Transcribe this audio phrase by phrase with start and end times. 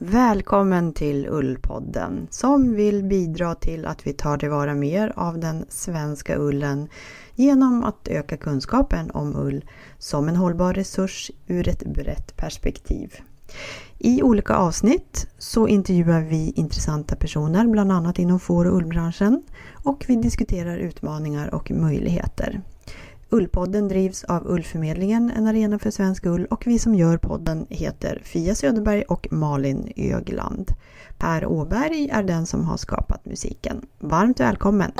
[0.00, 6.38] Välkommen till Ullpodden som vill bidra till att vi tar tillvara mer av den svenska
[6.38, 6.88] ullen
[7.34, 9.64] genom att öka kunskapen om ull
[9.98, 13.14] som en hållbar resurs ur ett brett perspektiv.
[13.98, 20.04] I olika avsnitt så intervjuar vi intressanta personer, bland annat inom får och ullbranschen och
[20.08, 22.60] vi diskuterar utmaningar och möjligheter.
[23.30, 28.22] Ullpodden drivs av Ullförmedlingen, en arena för svensk ull och vi som gör podden heter
[28.24, 30.70] Fia Söderberg och Malin Ögland.
[31.18, 33.86] Per Åberg är den som har skapat musiken.
[33.98, 34.92] Varmt välkommen!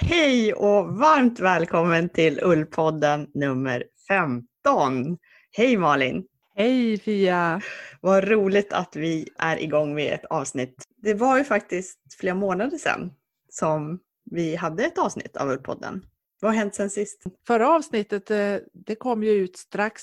[0.00, 5.18] Hej och varmt välkommen till Ullpodden nummer 15.
[5.52, 6.24] Hej Malin!
[6.54, 7.60] Hej Fia!
[8.00, 10.84] Vad roligt att vi är igång med ett avsnitt.
[10.96, 13.12] Det var ju faktiskt flera månader sedan
[13.48, 13.98] som
[14.30, 16.04] vi hade ett avsnitt av Ullpodden.
[16.40, 17.22] Vad har hänt sen sist?
[17.46, 20.02] Förra avsnittet eh, det kom ju ut strax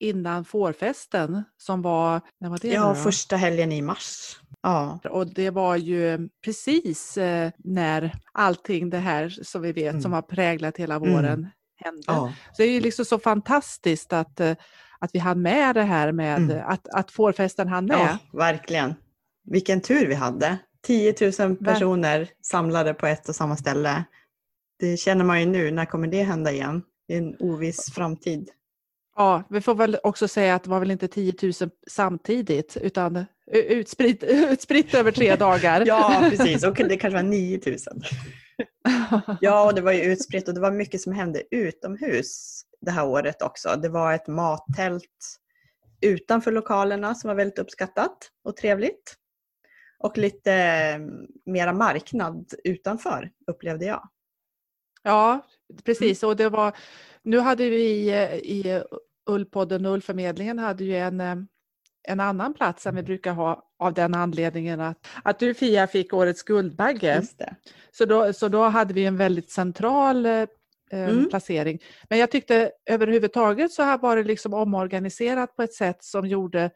[0.00, 4.36] innan fårfesten som var, när var det Ja, första helgen i mars.
[4.62, 4.98] Ja.
[5.10, 10.02] Och det var ju precis eh, när allting det här som vi vet mm.
[10.02, 11.46] som har präglat hela våren mm.
[11.84, 12.02] hände.
[12.06, 12.32] Ja.
[12.52, 14.54] Så det är ju liksom så fantastiskt att eh,
[15.02, 16.62] att vi hann med det här med mm.
[16.66, 18.18] att, att fårfesten hann med.
[18.32, 18.94] Ja, verkligen.
[19.44, 20.58] Vilken tur vi hade.
[20.82, 24.04] 10 000 personer Ver samlade på ett och samma ställe.
[24.78, 26.82] Det känner man ju nu, när kommer det hända igen?
[27.08, 28.50] I en oviss framtid.
[29.16, 31.52] Ja, vi får väl också säga att det var väl inte 10 000
[31.90, 35.84] samtidigt utan utspritt, utspritt över tre dagar.
[35.86, 36.64] ja, precis.
[36.64, 37.76] Och det kanske var 9 000.
[39.40, 43.06] ja, och det var ju utspritt och det var mycket som hände utomhus det här
[43.06, 43.76] året också.
[43.82, 45.38] Det var ett mattält
[46.00, 49.16] utanför lokalerna som var väldigt uppskattat och trevligt.
[49.98, 54.08] Och lite mm, mera marknad utanför upplevde jag.
[55.02, 55.46] Ja,
[55.84, 56.22] precis.
[56.22, 56.76] Och det var,
[57.22, 58.82] nu hade vi eh, i
[59.26, 61.36] Ullpodden och Ullförmedlingen hade ju en, eh,
[62.08, 66.12] en annan plats än vi brukar ha av den anledningen att, att du Fia fick
[66.14, 67.22] årets Guldbagge.
[67.92, 70.46] Så då, så då hade vi en väldigt central eh,
[70.92, 71.28] Eh, mm.
[71.28, 71.78] placering.
[72.08, 76.70] Men jag tyckte överhuvudtaget så här var det liksom omorganiserat på ett sätt som gjorde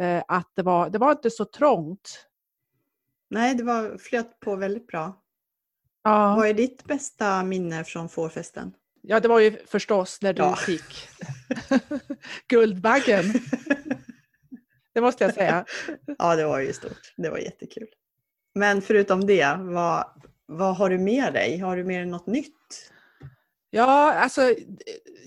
[0.00, 2.26] eh, att det var, det var inte så trångt.
[3.30, 5.22] Nej, det var, flöt på väldigt bra.
[6.02, 6.34] Ja.
[6.36, 8.72] Vad är ditt bästa minne från fårfesten?
[9.02, 10.56] Ja, det var ju förstås när du ja.
[10.56, 11.08] fick
[12.48, 13.24] Guldbaggen.
[14.98, 15.64] det måste jag säga.
[16.18, 17.14] Ja, det var ju stort.
[17.16, 17.88] Det var jättekul.
[18.54, 20.04] Men förutom det, vad,
[20.46, 21.58] vad har du med dig?
[21.58, 22.90] Har du med dig något nytt?
[23.70, 24.54] Ja, alltså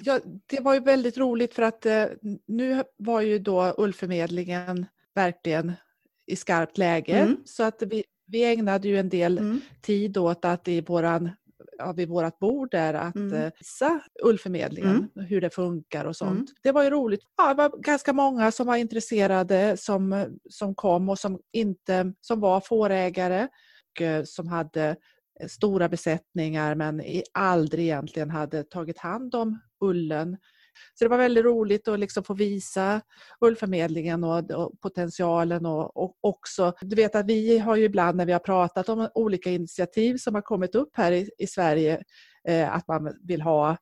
[0.02, 2.06] ja, det var ju väldigt roligt för att eh,
[2.48, 5.74] nu var ju då Ullförmedlingen verkligen
[6.26, 7.38] i skarpt läge mm.
[7.46, 9.62] så att vi, vi ägnade ju en del mm.
[9.82, 11.30] tid åt att i våran
[11.78, 13.34] ja, vid vårt bord där att mm.
[13.34, 15.28] Eh, visa Ullförmedlingen, mm.
[15.28, 16.32] hur det funkar och sånt.
[16.32, 16.56] Mm.
[16.64, 17.22] Det var ju roligt.
[17.38, 22.40] Ja, det var ganska många som var intresserade som, som kom och som, inte, som
[22.40, 23.48] var fårägare
[23.92, 24.96] och eh, som hade
[25.48, 30.38] stora besättningar men aldrig egentligen hade tagit hand om ullen.
[30.94, 33.02] Så det var väldigt roligt att liksom få visa
[33.42, 38.26] ullförmedlingen och, och potentialen och, och, också, du vet att vi har ju ibland när
[38.26, 42.04] vi har pratat om olika initiativ som har kommit upp här i, i Sverige
[42.48, 43.78] eh, att man vill ha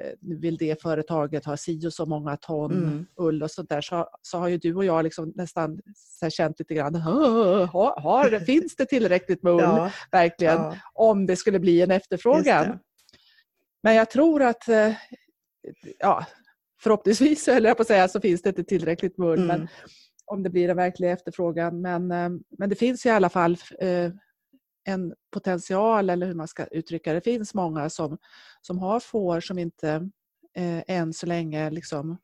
[0.00, 3.06] Eh, nu vill det företaget ha si och så många ton mm.
[3.16, 6.58] ull och sånt där så, så har ju du och jag liksom nästan så känt
[6.58, 9.90] lite grann, har, har, finns det tillräckligt med ull ja.
[10.12, 10.76] verkligen ja.
[10.94, 12.78] om det skulle bli en efterfrågan?
[13.82, 14.92] Men jag tror att, eh,
[15.98, 16.26] ja,
[16.82, 19.46] förhoppningsvis höll jag på att säga så finns det inte tillräckligt med ull mm.
[19.46, 19.68] men
[20.26, 21.80] om det blir en verklig efterfrågan.
[21.80, 22.28] Men, eh,
[22.58, 23.56] men det finns i alla fall
[24.84, 27.18] en potential eller hur man ska uttrycka det.
[27.18, 28.18] Det finns många som,
[28.60, 30.10] som har får som inte
[30.56, 32.16] eh, än så länge liksom,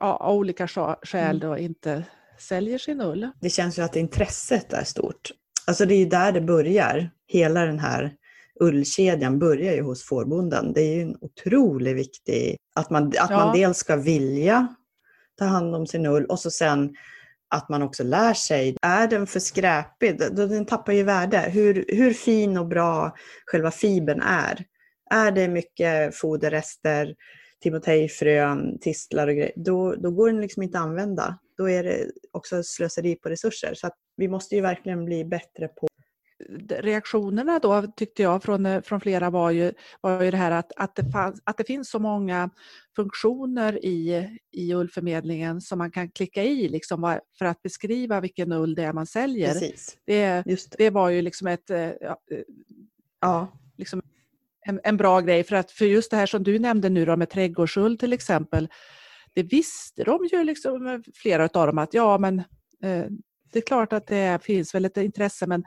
[0.00, 0.68] ja, av olika
[1.02, 1.38] skäl mm.
[1.38, 2.04] då inte
[2.38, 3.30] säljer sin ull.
[3.40, 5.30] Det känns ju att intresset är stort.
[5.66, 7.10] Alltså det är ju där det börjar.
[7.26, 8.16] Hela den här
[8.60, 10.72] ullkedjan börjar ju hos fårbonden.
[10.72, 13.36] Det är ju en otroligt viktig, att man, att ja.
[13.36, 14.74] man dels ska vilja
[15.38, 16.94] ta hand om sin ull och så sen
[17.54, 18.76] att man också lär sig.
[18.82, 21.38] Är den för skräpig, då den tappar ju värde.
[21.38, 23.16] Hur, hur fin och bra
[23.46, 24.64] själva fibern är.
[25.10, 27.14] Är det mycket foderrester,
[27.62, 31.38] timotejfrön, tistlar och grejer, då, då går den liksom inte att använda.
[31.56, 33.74] Då är det också slöseri på resurser.
[33.74, 35.89] Så vi måste ju verkligen bli bättre på
[36.68, 40.72] reaktionerna då tyckte jag från, eh, från flera var ju, var ju det här att,
[40.76, 42.50] att, det fanns, att det finns så många
[42.96, 48.74] funktioner i, i ullförmedlingen som man kan klicka i liksom, för att beskriva vilken ull
[48.74, 49.52] det är man säljer.
[49.52, 49.96] Precis.
[50.06, 50.84] Det, Just det.
[50.84, 51.70] det var ju liksom ett
[52.00, 52.16] ja,
[53.20, 53.48] ja.
[53.78, 54.02] liksom
[54.66, 57.16] en, en bra grej för att för just det här som du nämnde nu då
[57.16, 58.68] med trädgårdsull till exempel
[59.34, 62.38] det visste de ju liksom, flera av dem att ja men
[62.82, 63.04] eh,
[63.52, 65.64] det är klart att det finns väl ett intresse men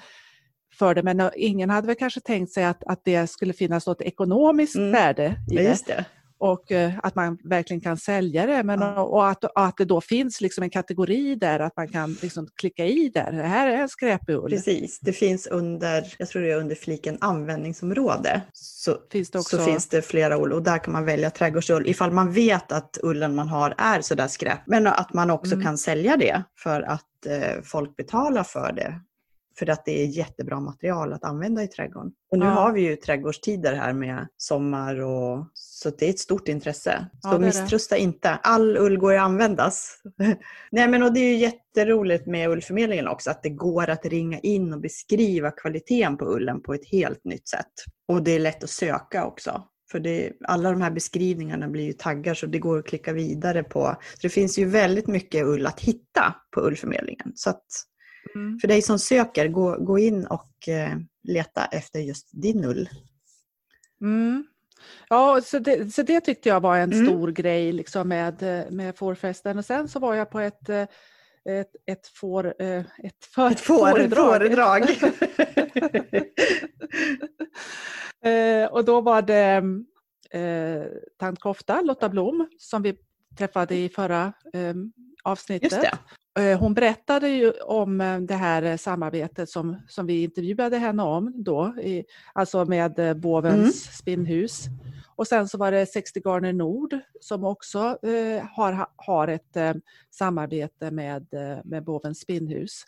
[0.73, 4.01] för det, men ingen hade väl kanske tänkt sig att, att det skulle finnas något
[4.01, 4.91] ekonomiskt mm.
[4.91, 5.77] värde i det.
[5.87, 6.05] det
[6.43, 8.63] och eh, att man verkligen kan sälja det.
[8.63, 9.03] Men, ja.
[9.03, 12.85] och att, att det då finns liksom en kategori där att man kan liksom klicka
[12.85, 13.31] i där.
[13.31, 14.49] Det här är en skräpull.
[14.49, 18.41] Precis, det finns under, jag tror det är under fliken användningsområde.
[18.53, 19.57] Så finns det, också...
[19.57, 22.97] så finns det flera ull och där kan man välja trädgårdsull ifall man vet att
[23.03, 24.59] ullen man har är sådär skräp.
[24.65, 25.65] Men att man också mm.
[25.65, 28.99] kan sälja det för att eh, folk betalar för det
[29.59, 32.11] för att det är jättebra material att använda i trädgården.
[32.31, 32.51] Och nu ja.
[32.51, 37.07] har vi ju trädgårdstider här med sommar och så det är ett stort intresse.
[37.21, 38.29] Så ja, misströsta inte.
[38.29, 40.01] All ull går att användas.
[40.71, 44.39] Nej men och det är ju jätteroligt med ullförmedlingen också att det går att ringa
[44.39, 47.73] in och beskriva kvaliteten på ullen på ett helt nytt sätt.
[48.07, 49.63] Och det är lätt att söka också.
[49.91, 53.63] För det, alla de här beskrivningarna blir ju taggar så det går att klicka vidare
[53.63, 53.95] på.
[54.13, 57.31] Så det finns ju väldigt mycket ull att hitta på ullförmedlingen.
[57.35, 57.65] Så att
[58.35, 58.59] Mm.
[58.59, 62.89] För dig som söker, gå, gå in och eh, leta efter just din ull.
[64.01, 64.45] Mm.
[65.09, 67.05] Ja, så det, så det tyckte jag var en mm.
[67.05, 68.41] stor grej liksom med,
[68.71, 69.57] med fårfesten.
[69.57, 70.85] Och sen så var jag på ett, eh,
[71.49, 74.81] ett, ett, får, eh, ett, för, ett får, fåredrag.
[78.25, 79.63] eh, och då var det
[80.39, 80.83] eh,
[81.19, 82.97] tant Kofta, Lotta Blom, som vi
[83.38, 84.74] träffade i förra eh,
[85.24, 85.74] avsnittet.
[86.39, 91.03] Eh, hon berättade ju om eh, det här eh, samarbetet som, som vi intervjuade henne
[91.03, 93.71] om då, i, alltså med Bovens mm.
[93.71, 94.65] spinnhus.
[95.15, 99.74] Och sen så var det 60 Garner Nord som också eh, har, har ett eh,
[100.12, 101.27] samarbete med,
[101.63, 102.86] med Bovens spinnhus.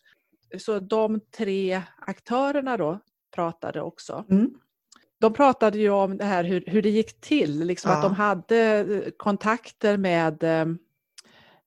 [0.58, 3.00] Så de tre aktörerna då
[3.36, 4.26] pratade också.
[4.30, 4.54] Mm.
[5.20, 7.98] De pratade ju om det här hur, hur det gick till, liksom ja.
[7.98, 10.44] att de hade kontakter med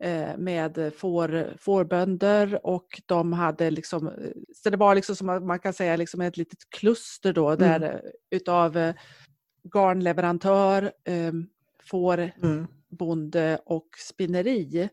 [0.00, 4.12] Eh, med får, fårbönder och de hade liksom,
[4.55, 7.59] så det var liksom som man kan säga liksom ett litet kluster då mm.
[7.59, 8.00] där mm.
[8.31, 8.95] utav eh,
[9.75, 10.93] garnleverantör,
[11.91, 13.61] fårbonde mm.
[13.65, 14.89] och spinneri.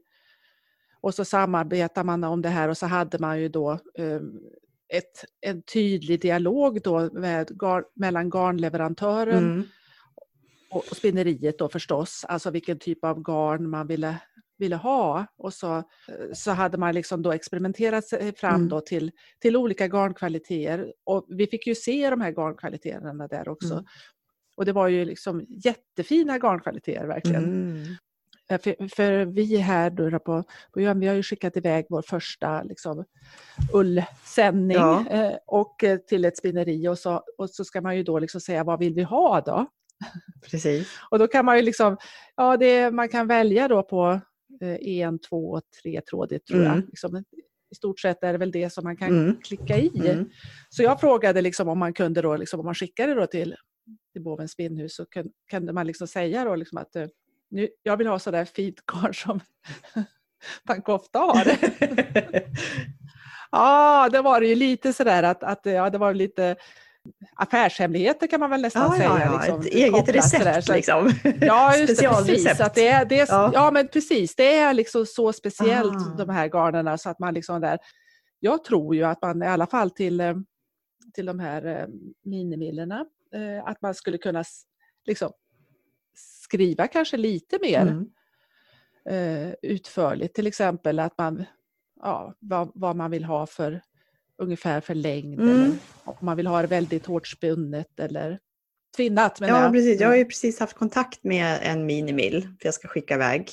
[1.02, 3.80] Och så samarbetar man om det här och så hade man ju då
[4.94, 7.52] ett, en tydlig dialog då med,
[7.96, 9.64] mellan garnleverantören mm.
[10.70, 14.20] och, och spinneriet då förstås, alltså vilken typ av garn man ville
[14.58, 15.26] ville ha.
[15.38, 15.84] Och så,
[16.34, 18.70] så hade man liksom då experimenterat sig fram mm.
[18.70, 20.94] då till, till olika garnkvaliteter.
[21.04, 23.74] Och vi fick ju se de här garnkvaliteterna där också.
[23.74, 23.86] Mm.
[24.58, 27.44] Och det var ju liksom jättefina garnkvaliteter verkligen.
[27.44, 27.96] Mm.
[28.52, 30.44] Eh, för, för, vi här då på,
[30.74, 33.06] på Jön, vi har ju skickat iväg vår första liksom,
[33.74, 35.06] ullsändning ja.
[35.10, 38.42] eh, och eh, till ett spinneri och så, och så ska man ju då liksom
[38.42, 39.66] säga vad vill vi ha då?
[40.52, 41.00] Precis.
[41.12, 41.98] och då kan man ju liksom,
[42.36, 44.22] ja det, man kan välja då på
[44.82, 46.72] en, två, tre trådigt tror mm.
[46.72, 46.86] jag.
[46.88, 47.24] Liksom,
[47.72, 49.36] I stort sett är det väl det som man kan mm.
[49.42, 50.10] klicka i.
[50.10, 50.30] Mm.
[50.70, 53.56] Så jag frågade liksom om man kunde då, liksom, om man skickade då till,
[54.14, 56.96] till Bovens spinnhus så kunde, kunde man liksom säga då liksom att
[57.52, 59.40] nu, jag vill ha sådär fint garn som
[60.68, 61.48] Pankofta har.
[63.52, 66.56] ja, det var det ju lite sådär att, att ja, det var lite
[67.36, 69.26] affärshemligheter kan man väl nästan ja, säga.
[69.26, 71.12] Ja, liksom, ett eget recept liksom.
[71.42, 72.62] Ja, just det, precis.
[72.62, 73.52] Att det är, det är, ja.
[73.54, 73.72] ja.
[73.72, 74.36] men precis.
[74.36, 76.16] Det är liksom så speciellt ah.
[76.18, 77.80] de här garnerna så att man liksom där.
[78.40, 80.36] Jag tror ju att man i alla fall till, eh,
[81.14, 81.88] till de här eh,
[82.24, 84.44] minimillerna eh, att man skulle kunna
[85.06, 85.32] liksom
[86.46, 89.56] skriva kanske lite mer mm.
[89.62, 90.36] utförligt.
[90.36, 91.46] Till exempel att man,
[92.02, 93.82] ja, vad, vad man vill ha för
[94.38, 95.50] ungefär för längd mm.
[95.50, 95.72] eller
[96.04, 98.40] om man vill ha det väldigt hårt spunnet eller
[98.96, 99.38] tvinnat.
[99.42, 99.74] ja, jag.
[99.74, 100.02] precis.
[100.02, 103.52] Jag har ju precis haft kontakt med en minimill för jag ska skicka iväg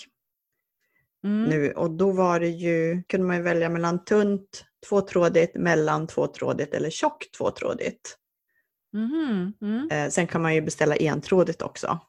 [1.24, 1.44] mm.
[1.44, 6.74] nu och då var det ju, kunde man ju välja mellan tunt tvåtrådigt, mellan tvåtrådigt
[6.74, 8.18] eller tjock tvåtrådigt.
[8.94, 9.52] Mm.
[9.62, 9.88] Mm.
[9.90, 12.00] Eh, sen kan man ju beställa entrådigt också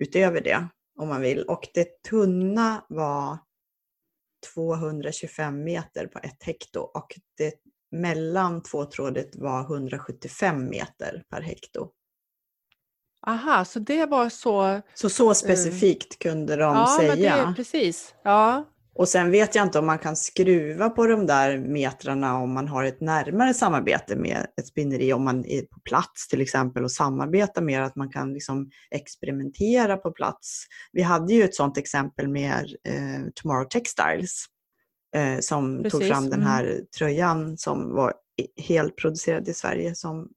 [0.00, 3.38] utöver det om man vill och det tunna var
[4.54, 7.54] 225 meter på ett hekto och det
[7.90, 11.90] mellan tvåtrådigt var 175 meter per hekto.
[13.26, 14.80] Aha, så det var så...
[14.94, 17.46] Så så eh, specifikt kunde de ja, säga.
[17.46, 18.14] Det, precis.
[18.22, 18.64] Ja.
[18.94, 22.68] Och sen vet jag inte om man kan skruva på de där metrarna om man
[22.68, 26.92] har ett närmare samarbete med ett spinneri, om man är på plats till exempel och
[26.92, 30.66] samarbetar mer, att man kan liksom experimentera på plats.
[30.92, 34.44] Vi hade ju ett sådant exempel med eh, Tomorrow Textiles
[35.16, 35.92] eh, som Precis.
[36.00, 36.46] tog fram den mm.
[36.46, 36.86] här mm.
[36.98, 38.14] tröjan som var
[38.56, 40.28] helt producerad i Sverige, som,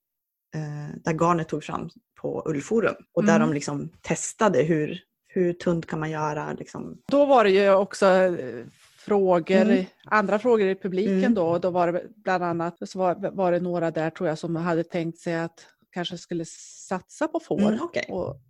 [0.55, 1.89] eh, där garnet tog fram
[2.21, 3.47] på Ullforum och där mm.
[3.47, 6.53] de liksom testade hur hur tunt kan man göra?
[6.53, 7.01] Liksom?
[7.07, 8.65] Då var det ju också eh,
[8.97, 9.85] frågor, mm.
[10.05, 11.33] andra frågor i publiken mm.
[11.33, 11.57] då.
[11.57, 14.83] då var det bland annat så var, var, det några där tror jag som hade
[14.83, 16.45] tänkt sig att kanske skulle
[16.87, 18.03] satsa på får mm, okay.
[18.09, 18.41] och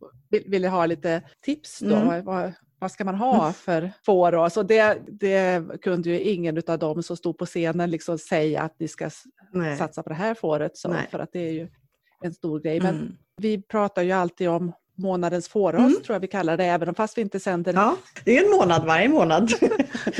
[0.46, 1.96] ville ha lite tips då.
[1.96, 2.26] Mm.
[2.26, 3.54] Vad, vad ska man ha mm.
[3.54, 4.36] för får?
[4.36, 8.62] Och så det, det kunde ju ingen av dem som stod på scenen liksom säga
[8.62, 9.10] att ni ska
[9.52, 9.78] Nej.
[9.78, 10.78] satsa på det här fåret.
[10.78, 11.68] Så, för att det är ju
[12.22, 12.82] en stor grej.
[12.82, 13.18] Men mm.
[13.38, 16.02] vi pratar ju alltid om månadens fåras mm.
[16.06, 17.74] tror jag vi kallar det, även fast vi inte sänder.
[17.74, 19.52] Ja, det är en månad varje månad.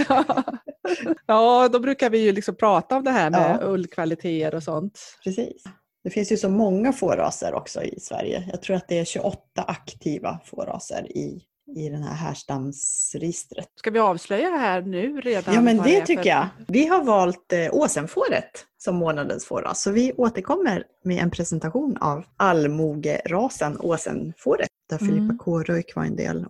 [0.10, 0.44] ja.
[1.26, 3.68] ja, då brukar vi ju liksom prata om det här med ja.
[3.68, 5.00] ullkvaliteter och sånt.
[5.24, 5.64] Precis.
[6.04, 8.50] Det finns ju så många fåraser också i Sverige.
[8.52, 11.42] Jag tror att det är 28 aktiva fåraser i
[11.76, 13.68] i det här härstamsregistret.
[13.76, 15.54] Ska vi avslöja här nu redan?
[15.54, 16.48] Ja, men det tycker jag.
[16.68, 22.26] Vi har valt eh, åsenfåret som månadens fåras, så vi återkommer med en presentation av
[22.38, 25.16] allmogerasen åsenfåret, där mm.
[25.16, 26.46] Filippa Kåröjk var en del.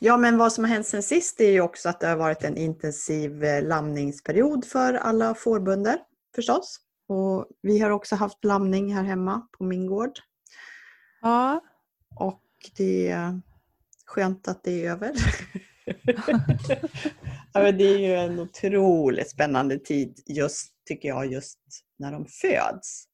[0.00, 2.44] Ja, men vad som har hänt sen sist är ju också att det har varit
[2.44, 5.98] en intensiv eh, lamningsperiod för alla fårbönder
[6.34, 6.80] förstås.
[7.08, 10.18] Och vi har också haft lamning här hemma på min gård.
[11.20, 11.60] Ja.
[12.16, 12.42] Och
[12.76, 13.40] det är
[14.06, 15.12] skönt att det är över.
[17.52, 21.58] ja, det är ju en otroligt spännande tid just, tycker jag, just
[21.98, 23.04] när de föds.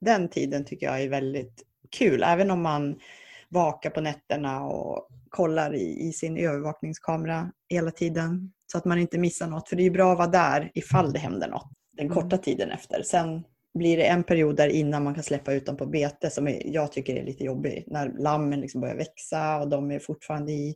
[0.00, 3.00] Den tiden tycker jag är väldigt kul, även om man
[3.48, 9.18] vakar på nätterna och kollar i, i sin övervakningskamera hela tiden så att man inte
[9.18, 9.68] missar något.
[9.68, 12.42] För det är bra att vara där ifall det händer något den korta mm.
[12.42, 13.02] tiden efter.
[13.02, 16.58] Sen blir det en period där innan man kan släppa ut dem på bete som
[16.64, 17.84] jag tycker är lite jobbig.
[17.86, 20.74] När lammen liksom börjar växa och de är fortfarande i,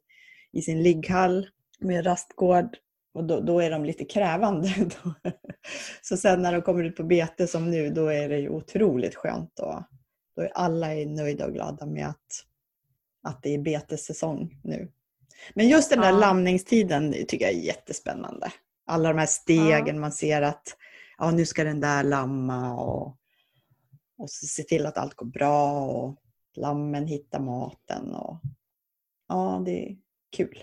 [0.53, 1.49] i sin ligghall
[1.79, 2.77] med rastgård.
[3.15, 4.69] Och då, då är de lite krävande.
[6.03, 9.15] Så sen när de kommer ut på bete som nu, då är det ju otroligt
[9.15, 9.59] skönt.
[9.59, 9.83] Och
[10.37, 12.45] då är alla är nöjda och glada med att,
[13.23, 14.89] att det är betessäsong nu.
[15.55, 16.19] Men just den där ja.
[16.19, 18.53] lamningstiden tycker jag är jättespännande.
[18.87, 20.01] Alla de här stegen ja.
[20.01, 20.77] man ser att
[21.21, 23.17] ja, nu ska den där lamma och,
[24.19, 26.17] och se till att allt går bra och
[26.57, 28.15] lammen hittar maten.
[28.15, 28.41] Och,
[29.29, 29.97] ja, det är
[30.37, 30.63] kul.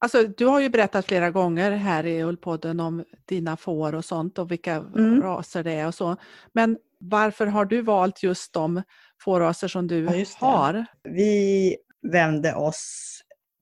[0.00, 4.38] Alltså, du har ju berättat flera gånger här i Ullpodden om dina får och sånt
[4.38, 5.22] och vilka mm.
[5.22, 6.16] raser det är och så.
[6.52, 8.82] Men varför har du valt just de
[9.24, 10.86] fåraser som du ja, har?
[11.02, 11.76] Vi
[12.12, 13.18] vände oss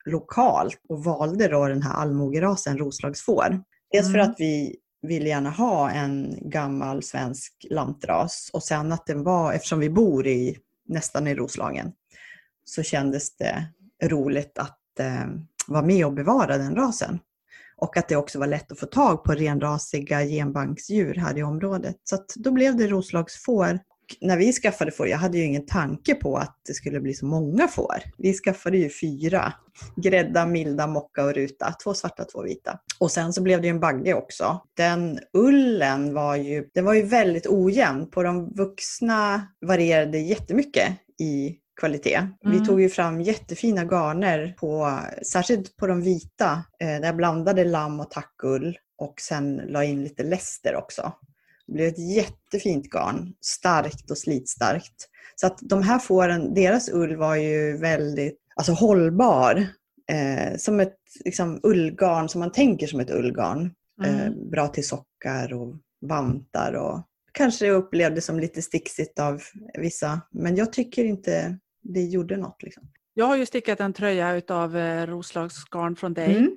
[0.06, 3.62] lokalt och valde då den här allmogerasen roslagsfår.
[3.92, 4.30] Dels för mm.
[4.30, 9.80] att vi ville gärna ha en gammal svensk lantras och sen att den var, eftersom
[9.80, 10.56] vi bor i,
[10.88, 11.92] nästan i Roslagen,
[12.64, 13.66] så kändes det
[14.04, 15.26] roligt att eh,
[15.66, 17.18] vara med och bevara den rasen.
[17.76, 21.96] Och att det också var lätt att få tag på renrasiga genbanksdjur här i området.
[22.04, 23.78] Så då blev det Roslagsfår
[24.20, 27.26] när vi skaffade får, jag hade ju ingen tanke på att det skulle bli så
[27.26, 28.02] många får.
[28.18, 29.52] Vi skaffade ju fyra.
[29.96, 31.74] Grädda, Milda, Mocka och Ruta.
[31.84, 32.78] Två svarta, två vita.
[33.00, 34.60] Och sen så blev det ju en bagge också.
[34.76, 38.10] Den ullen var ju, den var ju väldigt ojämn.
[38.10, 40.88] På de vuxna varierade jättemycket
[41.20, 42.16] i kvalitet.
[42.16, 42.32] Mm.
[42.44, 47.64] Vi tog ju fram jättefina garner, på, särskilt på de vita, eh, där jag blandade
[47.64, 51.12] lamm och tackull och sen la in lite läster också.
[51.66, 55.08] Det blev ett jättefint garn, starkt och slitstarkt.
[55.36, 59.66] Så att de här fåren, deras ull var ju väldigt alltså hållbar.
[60.08, 63.74] Eh, som ett liksom, ullgarn som man tänker som ett ullgarn.
[64.04, 64.20] Mm.
[64.20, 67.00] Eh, bra till sockar och vantar och
[67.32, 69.42] kanske upplevdes som lite sticksigt av
[69.78, 70.20] vissa.
[70.30, 72.62] Men jag tycker inte det gjorde något.
[72.62, 72.82] Liksom.
[73.14, 76.36] Jag har ju stickat en tröja av eh, Roslagsgarn från dig.
[76.36, 76.56] Mm.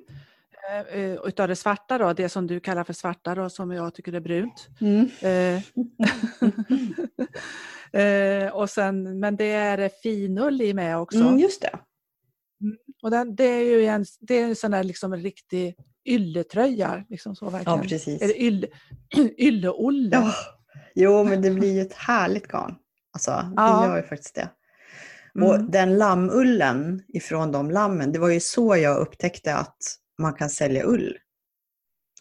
[0.70, 4.12] Eh, utav det svarta då, det som du kallar för svarta då, som jag tycker
[4.12, 4.68] är brunt.
[4.80, 5.08] Mm.
[5.20, 5.62] Eh,
[8.02, 11.18] eh, och sen, men det är finull i med också.
[11.18, 11.78] Mm, just det.
[12.62, 12.76] Mm.
[13.02, 17.04] Och den, det är ju en, det är en sån där liksom riktig ylletröja.
[17.08, 17.78] Liksom så verkligen.
[17.78, 18.22] Ja, precis.
[18.22, 18.66] Eller ylle,
[19.38, 20.16] ylle-olle.
[20.16, 20.34] Ja.
[20.94, 22.74] Jo, men det blir ju ett härligt garn.
[23.12, 23.86] Alltså, det ja.
[23.86, 24.48] gör ju faktiskt det.
[25.34, 25.48] Mm.
[25.48, 29.76] Och den lammullen ifrån de lammen, det var ju så jag upptäckte att
[30.20, 31.18] man kan sälja ull.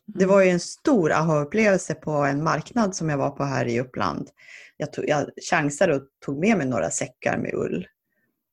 [0.05, 3.79] Det var ju en stor aha-upplevelse på en marknad som jag var på här i
[3.79, 4.29] Uppland.
[4.77, 7.87] Jag, tog, jag chansade och tog med mig några säckar med ull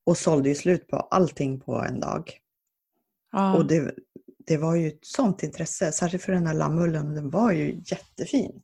[0.06, 2.32] och sålde ju slut på allting på en dag.
[3.32, 3.54] Ja.
[3.54, 3.94] Och det,
[4.46, 7.14] det var ju ett sånt intresse, särskilt för den här lammullen.
[7.14, 8.62] Den var ju jättefin.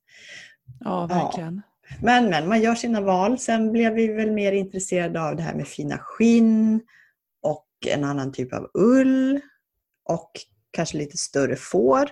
[0.81, 1.63] ja, verkligen.
[2.01, 3.39] Men, men man gör sina val.
[3.39, 6.81] Sen blev vi väl mer intresserade av det här med fina skinn
[7.43, 9.41] och en annan typ av ull
[10.05, 10.33] och
[10.73, 12.11] kanske lite större får.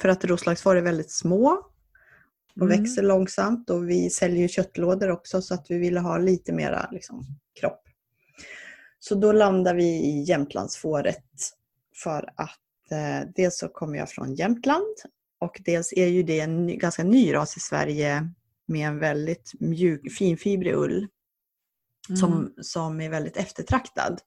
[0.00, 1.64] För att roslagsfår är väldigt små
[2.56, 2.82] och Mm.
[2.82, 6.88] växer långsamt och vi säljer ju köttlådor också så att vi ville ha lite mera
[6.92, 7.26] liksom,
[7.60, 7.82] kropp.
[8.98, 11.24] Så då landade vi i Jämtlandsfåret
[12.02, 14.96] för att eh, dels så kommer jag från Jämtland
[15.38, 18.30] och dels är ju det en ny, ganska ny ras i Sverige
[18.66, 21.08] med en väldigt mjuk, finfibrig ull
[22.08, 22.16] Mm.
[22.20, 24.20] som, som är väldigt eftertraktad.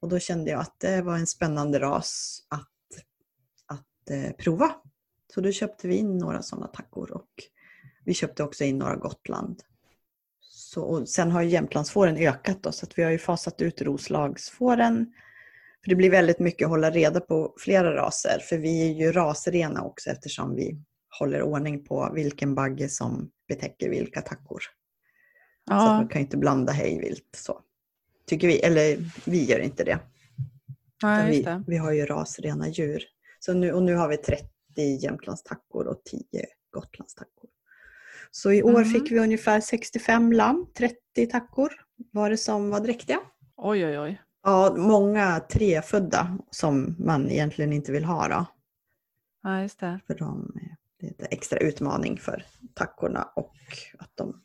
[0.00, 2.68] Och då kände jag att det var en spännande ras att,
[4.38, 4.74] prova.
[5.34, 7.28] Så då köpte vi in några sådana tackor och
[8.04, 9.62] vi köpte också in några Gotland.
[10.40, 13.82] Så, och sen har ju Jämtlandsfåren ökat då, så att vi har ju fasat ut
[13.82, 15.12] Roslagsfåren.
[15.84, 19.12] För det blir väldigt mycket att hålla reda på flera raser, för vi är ju
[19.12, 20.78] rasrena också eftersom vi
[21.18, 24.58] håller ordning på vilken bagge som betäcker vilka tackor.
[24.58, 27.60] Så Ja, man kan ju inte blanda hej vilt så.
[28.26, 29.98] Tycker vi, eller vi gör inte det.
[31.28, 33.02] Just vi, vi har ju rasrena djur.
[33.46, 34.46] Så nu, och nu har vi 30
[35.02, 36.22] Jämtlandstackor och 10
[36.70, 37.50] Gotlandstackor.
[38.30, 38.84] Så i år Mm.
[38.84, 41.72] fick vi ungefär 65 lamm, 30 tackor
[42.12, 43.20] var det som var dräktiga.
[43.56, 44.22] Oj, oj, oj.
[44.42, 48.46] Ja, många trefödda som man egentligen inte vill ha då.
[49.42, 50.00] Ja, just det.
[50.06, 53.56] För de, är- det är lite extra utmaning för tackorna och
[53.98, 54.42] att de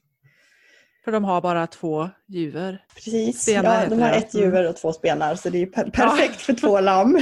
[1.03, 2.77] För de har bara två djur.
[2.95, 4.15] Precis, Spenar ja, de har det.
[4.15, 7.19] ett juver och två spenar så det är per- perfekt för två lamm.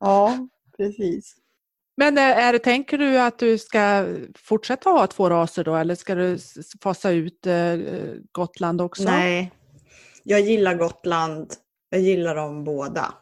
[0.00, 1.36] ja, precis.
[1.96, 4.06] Men eh, är det, tänker du att du ska
[4.38, 6.38] fortsätta ha två raser då eller ska du
[6.82, 7.76] fasa ut eh,
[8.32, 9.04] Gotland också?
[9.04, 9.52] Nej,
[10.22, 11.52] jag gillar Gotland.
[11.90, 13.14] Jag gillar dem båda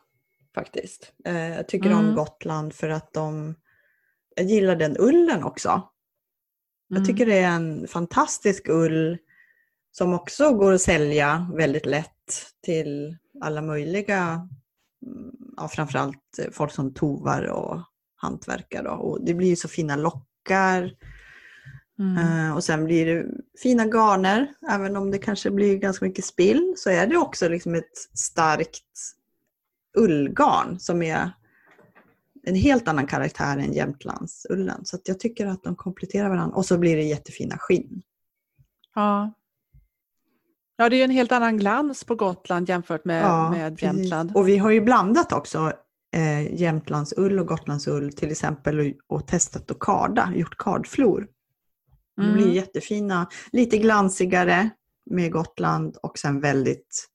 [0.54, 1.12] faktiskt.
[1.24, 2.14] Eh, jag tycker om Mm.
[2.14, 3.54] Gotland för att de...
[4.36, 5.82] Jag gillar den ullen också.
[6.92, 7.06] Jag Mm.
[7.06, 9.18] tycker det är en fantastisk ull
[9.92, 14.48] som också går att sälja väldigt lätt till alla möjliga,
[15.06, 17.80] mm, ja, framförallt folk som tovar och
[18.16, 18.82] hantverkare.
[18.82, 18.90] då.
[18.90, 20.92] Och det blir ju så fina lockar
[21.98, 22.16] Mm.
[22.48, 23.26] eh, och sen blir det
[23.62, 24.54] fina garner.
[24.70, 28.84] Även om det kanske blir ganska mycket spill så är det också liksom ett starkt
[29.98, 31.30] ullgarn som är
[32.42, 34.84] en helt annan karaktär än Jämtlandsullen.
[34.84, 36.56] Så jag tycker att de kompletterar varandra.
[36.56, 38.02] Och så blir det jättefina skinn.
[38.94, 39.32] Ja.
[40.76, 43.82] ja, det är ju en helt annan glans på Gotland jämfört med, med precis.
[44.00, 44.36] Jämtland.
[44.36, 45.72] Och vi har ju blandat också
[46.14, 51.26] eh, Jämtlandsull och Gotlandsull till exempel och, och testat att karda, gjort kardflor.
[52.16, 52.52] Blir Mm.
[52.52, 54.70] jättefina, lite glansigare
[55.10, 57.08] med Gotland och sen väldigt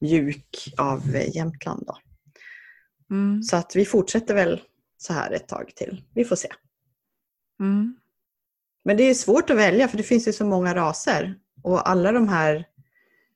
[0.00, 1.84] mjuk av eh, Jämtland.
[1.86, 1.96] Då.
[3.14, 3.42] Mm.
[3.42, 4.60] Så att vi fortsätter väl
[4.98, 6.04] så här ett tag till.
[6.14, 6.48] Vi får se.
[7.60, 7.96] Mm.
[8.84, 11.34] Men det är svårt att välja för det finns ju så många raser.
[11.62, 12.66] Och alla de här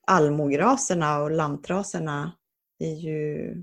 [0.07, 2.31] allmograserna och lantraserna
[2.79, 3.55] är ju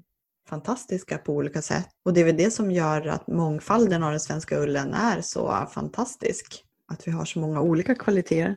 [0.49, 1.89] fantastiska på olika sätt.
[2.05, 5.67] Och det är väl det som gör att mångfalden av den svenska ullen är så
[5.75, 6.63] fantastisk.
[6.93, 8.57] Att vi har så många olika kvaliteter.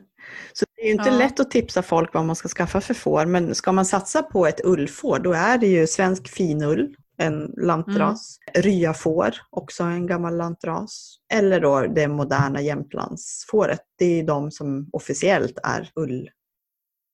[0.52, 1.18] Så det är inte Ja.
[1.18, 3.26] lätt att tipsa folk vad man ska skaffa för får.
[3.26, 8.38] Men ska man satsa på ett ullfår då är det ju svensk finull, en lantras.
[8.54, 11.16] Ryafår, också en gammal lantras.
[11.32, 13.80] Eller då det moderna Jämtlandsfåret.
[13.98, 16.30] Det är de som officiellt är ull,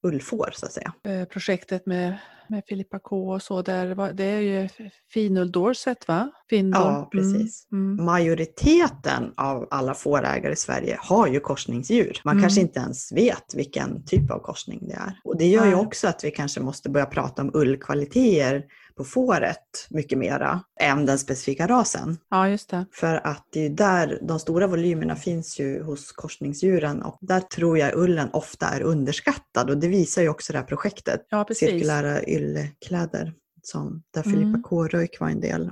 [0.07, 0.93] ullfår så att säga.
[1.05, 4.69] Eh, Projektet med, med Filippa K och så, där, det är ju
[5.13, 6.31] Finull Dorset va?
[6.51, 6.73] Finull.
[6.75, 7.69] Ja, precis.
[7.73, 7.93] Mm.
[7.93, 8.05] Mm.
[8.05, 12.21] Majoriteten av alla fårägare i Sverige har ju korsningsdjur.
[12.25, 12.43] Man Mm.
[12.43, 15.21] kanske inte ens vet vilken typ av korsning det är.
[15.25, 18.65] Och det gör ju också att vi kanske måste börja prata om ullkvaliteter
[18.97, 22.19] på fåret mycket mera än den specifika rasen.
[22.31, 22.87] Ja, just det.
[22.93, 27.41] För att det är ju där de stora volymerna finns ju hos korsningsdjuren och där
[27.41, 31.45] tror jag ullen ofta är underskattad och det visar ju också det här projektet Ja,
[31.45, 31.69] precis.
[31.69, 33.33] Cirkulära yllekläder
[33.63, 34.39] som där Mm.
[34.39, 34.89] Filippa K.
[34.89, 35.71] Röjk var en del.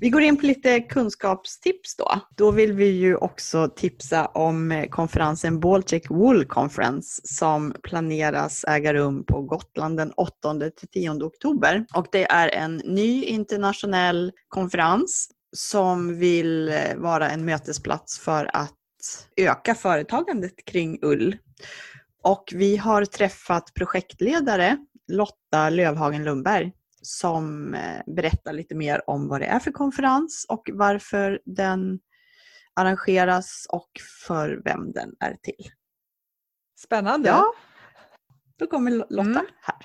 [0.00, 2.20] Vi går in på lite kunskapstips då.
[2.36, 8.94] Då vill vi ju också tipsa om eh, konferensen Baltic Wool Conference som planeras äga
[8.94, 11.86] rum på Gotland den 8-10 oktober.
[11.94, 18.72] Och det är en ny internationell konferens som vill eh, vara en mötesplats för att
[19.36, 21.36] öka företagandet kring ull.
[22.22, 24.76] Och vi har träffat projektledare
[25.08, 30.70] Lotta Lövhagen Lundberg som eh, berättar lite mer om vad det är för konferens och
[30.72, 32.00] varför den
[32.74, 33.90] arrangeras och
[34.26, 35.70] för vem den är till.
[36.78, 37.28] Spännande!
[37.28, 37.52] Ja,
[38.58, 39.46] då kommer Lotta mm.
[39.62, 39.76] här.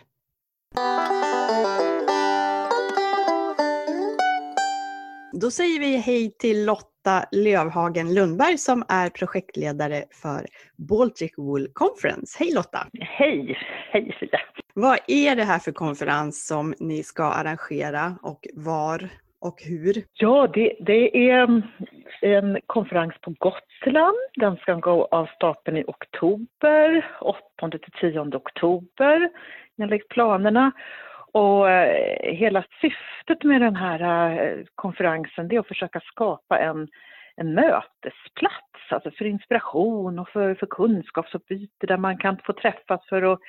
[5.33, 10.47] Då säger vi hej till Lotta Lövhagen Lundberg som är projektledare för
[10.77, 12.37] Baltic Wool Conference.
[12.39, 12.87] Hej Lotta!
[12.99, 13.57] Hej!
[13.91, 14.39] Hej Frida!
[14.73, 19.09] Vad är det här för konferens som ni ska arrangera och var
[19.41, 20.03] och hur?
[20.13, 21.61] Ja, det, det är mm,
[22.21, 24.17] en konferens på Gotland.
[24.35, 29.29] Den ska gå av stapeln i oktober, 8 till 10 oktober
[29.77, 30.71] enligt planerna.
[31.31, 36.87] Och eh, hela syftet med den här eh, konferensen det är att försöka skapa en,
[37.41, 43.33] en mötesplats, alltså för inspiration och för, för kunskapsutbyte där man kan få träffas för
[43.33, 43.39] att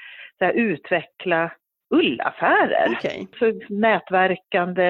[0.40, 1.52] här, utveckla
[1.94, 2.90] ullaffärer.
[2.90, 3.26] Okay.
[3.38, 4.84] Så nätverkande,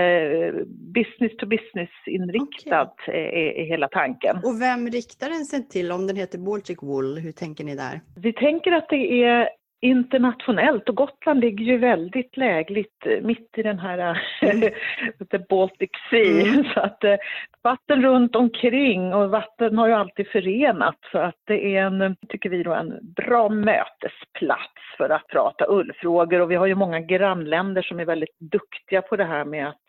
[0.95, 3.21] business to business inriktat okay.
[3.21, 4.37] är, är, hela tanken.
[4.37, 7.19] Och vem riktar den sig till om den heter Baltic Wool?
[7.19, 8.01] Hur tänker ni där?
[8.17, 9.49] Vi tänker att det är
[9.83, 14.61] internationellt och Gotland ligger ju väldigt lägligt eh, mitt i den här mm.
[15.31, 16.47] the Baltic Sea.
[16.47, 16.65] Mm.
[16.75, 17.17] Så att eh,
[17.63, 22.51] vatten runt omkring och vatten har ju alltid förenat så att det är en, tycker
[22.51, 27.83] vi då, en bra mötesplats för att prata ullfrågor och vi har ju många grannländer
[27.83, 29.87] som är väldigt duktiga på det här med att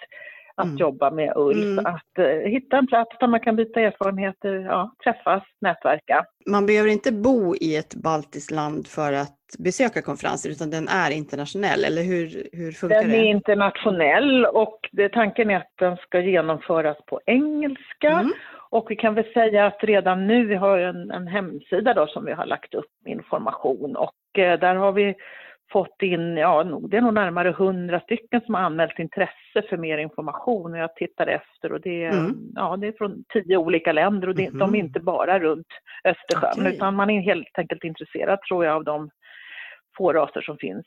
[0.56, 0.78] att mm.
[0.78, 1.64] jobba med ull.
[1.64, 1.86] Mm.
[1.86, 6.26] Att uh, hitta en plats där man kan byta erfarenheter, ja, träffas, nätverka.
[6.46, 11.12] Man behöver inte bo i ett baltiskt land för att besöka konferenser utan den är
[11.12, 13.16] internationell, eller hur, hur funkar den det?
[13.16, 18.12] Den är internationell och det, tanken är att den ska genomföras på engelska.
[18.12, 18.32] Mm.
[18.70, 22.26] Och vi kan väl säga att redan nu, vi har en, en hemsida då som
[22.26, 25.16] vi har lagt upp information och eh, där har vi
[25.72, 29.98] fått in, ja det är nog närmare hundra stycken som har anmält intresse för mer
[29.98, 32.36] information och jag tittar efter och det är, mm.
[32.56, 34.60] ja, det är från tio olika länder och det, mm.
[34.60, 35.68] de är inte bara runt
[36.04, 36.76] Östersjön okay.
[36.76, 39.10] utan man är helt enkelt intresserad tror jag av de
[39.98, 40.86] få raser som finns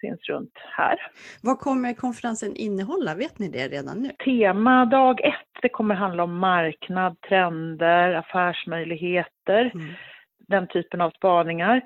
[0.00, 0.96] finns runt här.
[1.42, 3.14] Vad kommer konferensen innehålla?
[3.14, 4.10] Vet ni det redan nu?
[4.24, 9.86] Tema dag ett, det kommer handla om marknad, trender, affärsmöjligheter, mm.
[10.48, 11.80] Den typen av spaningar.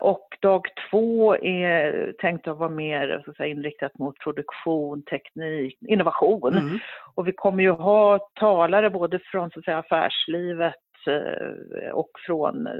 [0.00, 5.78] Och dag två är tänkt att vara mer så att säga, inriktat mot produktion, teknik,
[5.80, 6.56] innovation.
[6.56, 6.78] Mm.
[7.14, 10.74] Och vi kommer ju ha talare både från så att säga, affärslivet
[11.06, 12.72] eh, och från eh,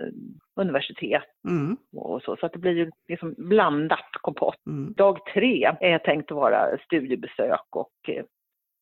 [0.56, 1.76] universitet mm.
[1.96, 2.36] och så.
[2.36, 4.66] Så att det blir ju liksom blandat kompott.
[4.66, 4.92] Mm.
[4.92, 8.24] Dag tre är tänkt att vara studiebesök och eh,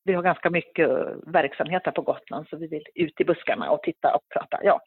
[0.04, 0.88] vi har ganska mycket
[1.26, 4.58] verksamhet här på Gotland så vi vill ut i buskarna och titta och prata.
[4.62, 4.80] Ja.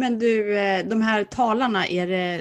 [0.00, 0.54] Men du,
[0.90, 2.40] de här talarna, är det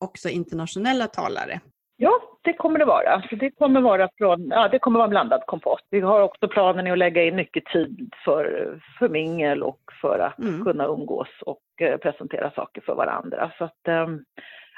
[0.00, 1.60] också internationella talare?
[2.00, 3.22] Ja, det kommer det vara.
[3.30, 5.84] Det kommer vara från, ja, det kommer vara blandad kompost.
[5.90, 10.38] Vi har också planen att lägga in mycket tid för, för mingel och för att
[10.38, 10.64] mm.
[10.64, 13.52] kunna umgås och eh, presentera saker för varandra.
[13.58, 14.24] Så att, ehm,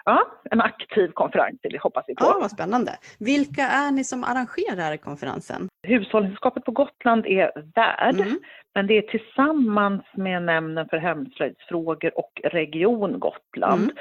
[0.05, 2.25] ja, en aktiv konferens det hoppas vi på.
[2.25, 2.93] Ja, vad spännande.
[3.19, 5.69] Vilka är ni som arrangerar konferensen?
[5.83, 8.39] Hushållningssällskapet på Gotland är värd, mm.
[8.75, 13.83] men det är tillsammans med Nämnden för hemslöjdsfrågor och Region Gotland.
[13.83, 13.97] Mm.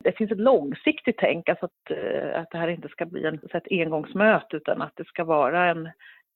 [0.00, 3.40] Det finns ett långsiktigt tänk, alltså att, eh, att det här inte ska bli en,
[3.52, 5.88] ett engångsmöte utan att det ska vara en,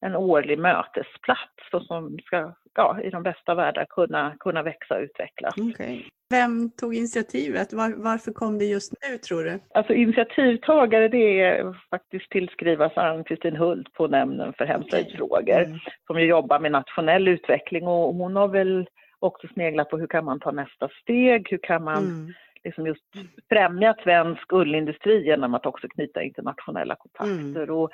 [0.03, 5.03] en årlig mötesplats och som ska ja, i de bästa världar kunna, kunna växa och
[5.03, 5.55] utvecklas.
[5.59, 6.03] Okay.
[6.31, 7.73] Vem tog initiativet?
[7.73, 9.61] Var, varför kom det just nu tror du?
[9.75, 15.65] Alltså initiativtagare det är faktiskt tillskrivas Ann-Kristin Hult på Nämnden för hemslöjdsfrågor okay.
[15.65, 15.79] mm.
[16.07, 18.89] som ju jobbar med nationell utveckling och hon har väl
[19.19, 22.33] också sneglat på hur kan man ta nästa steg, hur kan man mm
[22.65, 23.03] liksom just
[23.49, 27.63] främja svensk ullindustri genom att också knyta internationella kontakter.
[27.63, 27.75] Mm.
[27.75, 27.91] Och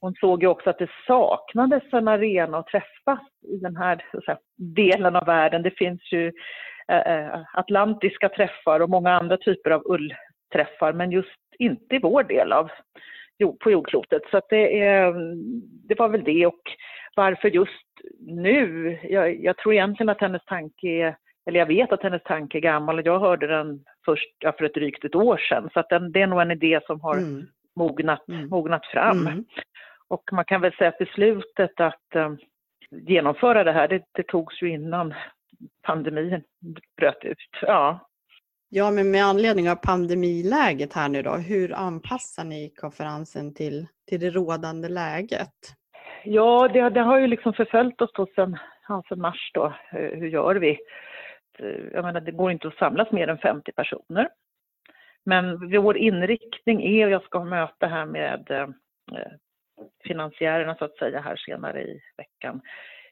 [0.00, 4.38] hon såg ju också att det saknades en arena att träffas i den här säga,
[4.56, 5.62] delen av världen.
[5.62, 6.32] Det finns ju
[6.88, 12.52] eh, atlantiska träffar och många andra typer av ullträffar men just inte i vår del
[12.52, 12.70] av
[13.60, 14.22] på jordklotet.
[14.30, 15.14] Så det, är,
[15.88, 16.62] det var väl det och
[17.16, 17.86] varför just
[18.20, 18.98] nu?
[19.02, 22.60] Jag, jag tror egentligen att hennes tanke är eller jag vet att hennes tanke är
[22.60, 25.70] gammal och jag hörde den först ja, för ett drygt ett år sedan.
[25.72, 27.46] Så att den, det är nog en idé som har mm.
[27.76, 28.48] mognat, mm.
[28.48, 29.26] mognat fram.
[29.26, 29.44] Mm.
[30.10, 32.38] Och man kan väl säga att beslutet att um,
[32.90, 35.14] genomföra det här, det, det togs ju innan
[35.82, 36.42] pandemin
[36.96, 37.38] bröt ut.
[37.62, 38.08] Ja.
[38.68, 44.20] ja, men med anledning av pandemiläget här nu då, hur anpassar ni konferensen till, till
[44.20, 45.54] det rådande läget?
[46.24, 48.58] Ja, det, det har ju liksom förföljt oss då sedan,
[49.08, 49.74] sedan mars då.
[49.90, 50.70] Hur gör vi?
[51.58, 54.28] Eh, jag menar, det går inte att samlas mer än 50 personer.
[55.24, 58.68] Men vår inriktning är, och jag ska ha möte här med eh,
[60.04, 62.60] finansiärerna så att säga här senare i veckan,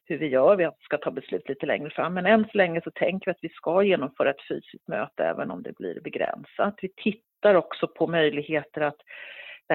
[0.05, 0.57] hur vi gör.
[0.57, 2.15] Vi ska ta beslut lite längre fram.
[2.15, 5.51] Men än så länge så tänker vi att vi ska genomföra ett fysiskt möte även
[5.51, 6.79] om det blir begränsat.
[6.83, 9.01] Vi tittar också på möjligheter att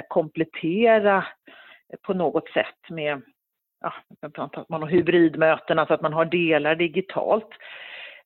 [0.07, 1.25] komplettera
[2.01, 3.21] på något sätt med
[3.81, 3.93] ja,
[4.69, 7.49] man har hybridmöten, alltså att man har delar digitalt.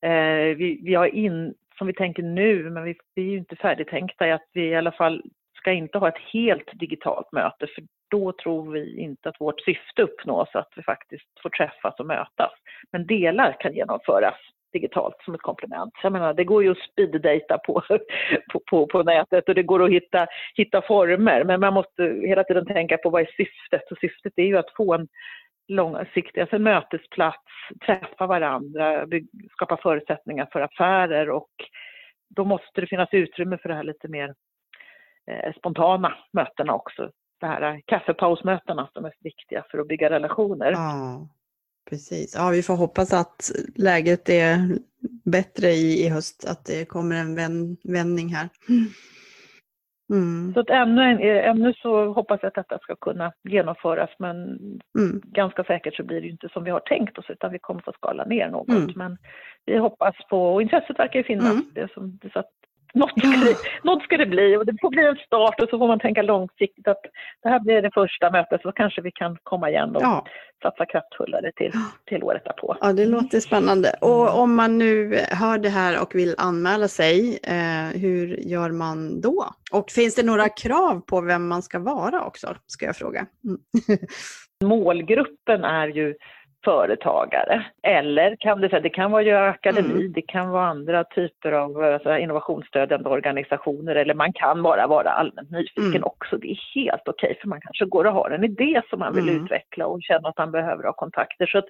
[0.01, 3.55] Eh, vi, vi, har in, som vi tänker nu, men vi, vi är ju inte
[3.55, 5.23] färdigtänkta, i att vi i alla fall
[5.57, 10.01] ska inte ha ett helt digitalt möte för då tror vi inte att vårt syfte
[10.01, 12.51] uppnås, att vi faktiskt får träffas och mötas.
[12.91, 14.35] Men delar kan genomföras
[14.73, 15.93] digitalt som ett komplement.
[16.03, 17.83] Jag menar, det går ju att speeddata på,
[18.53, 22.43] på, på, på nätet och det går att hitta, hitta former, men man måste hela
[22.43, 23.91] tiden tänka på vad är syftet?
[23.91, 25.07] Och syftet är ju att få en
[25.67, 27.43] långsiktig alltså en mötesplats,
[27.85, 29.07] träffa varandra,
[29.51, 31.51] skapa förutsättningar för affärer och
[32.29, 34.33] då måste det finnas utrymme för det här lite mer
[35.31, 37.11] eh, spontana mötena också.
[37.39, 40.71] Det här kaffepausmötena som är viktiga för att bygga relationer.
[40.71, 41.27] Ja,
[41.89, 42.35] precis.
[42.35, 44.57] Ja, vi får hoppas att läget är
[45.25, 47.35] bättre i, i höst, att det kommer en
[47.83, 48.49] vändning här.
[50.09, 50.53] Mm.
[50.53, 51.01] Så att ännu,
[51.41, 54.35] ännu så hoppas jag att detta ska kunna genomföras men
[54.97, 55.21] mm.
[55.23, 57.91] ganska säkert så blir det inte som vi har tänkt oss utan vi kommer få
[57.91, 58.69] skala ner något.
[58.69, 58.91] Mm.
[58.95, 59.17] Men
[59.65, 61.65] vi hoppas på, och intresset verkar ju finnas, mm.
[61.73, 62.51] det som, så att
[62.93, 65.77] något ska, det, något ska det bli och det får bli en start och så
[65.77, 67.01] får man tänka långsiktigt att
[67.43, 70.25] det här blir det första mötet så kanske vi kan komma igen och ja.
[70.61, 71.71] satsa kraftfullare till,
[72.05, 72.77] till året därpå.
[72.81, 73.93] Ja, det låter spännande.
[74.01, 79.21] Och om man nu hör det här och vill anmäla sig, eh, hur gör man
[79.21, 79.45] då?
[79.71, 83.25] Och finns det några krav på vem man ska vara också, ska jag fråga.
[83.43, 83.59] Mm.
[84.63, 86.15] Målgruppen är ju
[86.67, 87.65] företagare.
[87.83, 90.13] Eller kan det, det kan vara Göra Akademi, mm.
[90.13, 95.51] det kan vara andra typer av alltså, innovationsstödjande organisationer eller man kan bara vara allmänt
[95.51, 96.03] nyfiken mm.
[96.03, 96.37] också.
[96.37, 99.15] Det är helt okej okay, för man kanske går och har en idé som man
[99.15, 99.43] vill mm.
[99.43, 101.45] utveckla och känner att man behöver ha kontakter.
[101.45, 101.61] Så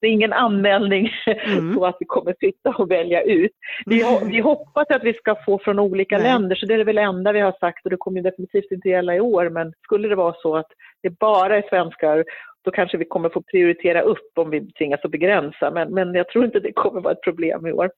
[0.00, 1.74] det är ingen anmälning mm.
[1.78, 3.52] så att vi kommer sitta och välja ut.
[3.86, 6.24] Vi, vi hoppas att vi ska få från olika Nej.
[6.24, 8.88] länder så det är det väl enda vi har sagt och det kommer definitivt inte
[8.88, 10.72] gälla i år men skulle det vara så att
[11.02, 12.24] det bara är svenskar
[12.64, 16.28] då kanske vi kommer få prioritera upp om vi tvingas att begränsa, men, men jag
[16.28, 17.90] tror inte det kommer vara ett problem i år.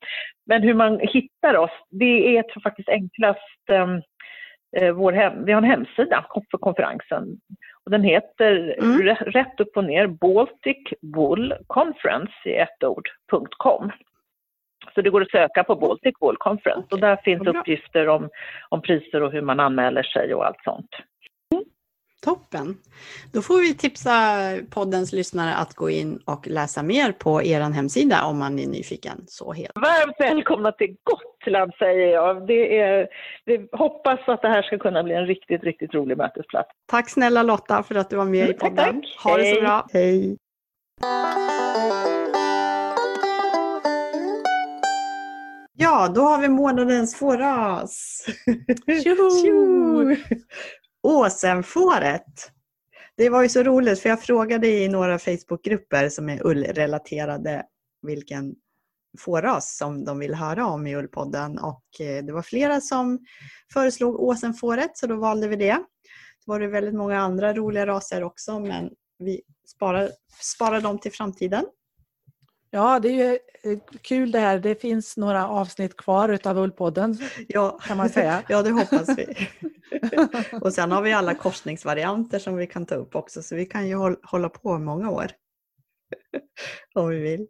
[0.47, 4.03] Men hur man hittar oss, det är tror faktiskt enklast ehm,
[4.77, 7.41] eh, vår hem, vi har en hemsida för konferensen
[7.85, 9.03] och den heter mm.
[9.17, 13.91] rätt upp och ner Baltic Wool Conference i ett ord.com.
[14.95, 18.29] Så det går att söka på Baltic Wool Conference och där finns uppgifter om,
[18.69, 20.91] om priser och hur man anmäler sig och allt sånt.
[22.25, 22.77] Toppen!
[23.33, 24.13] Då får vi tipsa
[24.71, 29.25] poddens lyssnare att gå in och läsa mer på er hemsida om man är nyfiken.
[29.27, 29.73] Så helt.
[29.75, 32.47] Varmt välkomna till Gotland säger jag.
[32.47, 33.09] Det är,
[33.45, 36.71] vi hoppas att det här ska kunna bli en riktigt, riktigt rolig mötesplats.
[36.87, 38.77] Tack snälla Lotta för att du var med i podden.
[38.77, 39.25] Tack, tack.
[39.25, 39.87] Ha det så bra.
[39.93, 40.37] Hej!
[45.75, 48.25] Ja, då har vi månadens fåras.
[49.05, 50.17] Tjoho!
[51.03, 52.51] Åsenfåret.
[53.17, 57.65] Det var ju så roligt för jag frågade i några Facebookgrupper som är ullrelaterade
[58.03, 58.55] vilken
[59.19, 63.19] fåras som de vill höra om i Ullpodden och eh, det var flera som
[63.73, 65.79] föreslog åsenfåret så då valde vi det.
[66.45, 70.11] Det var det väldigt många andra roliga raser också men vi sparar,
[70.41, 71.65] sparar dem till framtiden.
[72.75, 74.59] Ja, det är ju eh, kul det här.
[74.59, 77.79] Det finns några avsnitt kvar utav Ullpodden ja.
[77.87, 78.43] kan man säga.
[78.49, 79.49] ja, det hoppas vi.
[80.61, 83.89] och sen har vi alla korsningsvarianter som vi kan ta upp också så vi kan
[83.89, 85.31] ju hålla på många år.
[86.95, 87.41] Om vi vill.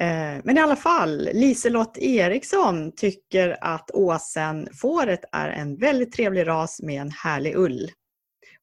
[0.00, 6.82] Eh, men i alla fall, Liselott Eriksson tycker att åsenfåret är en väldigt trevlig ras
[6.82, 7.90] med en härlig ull.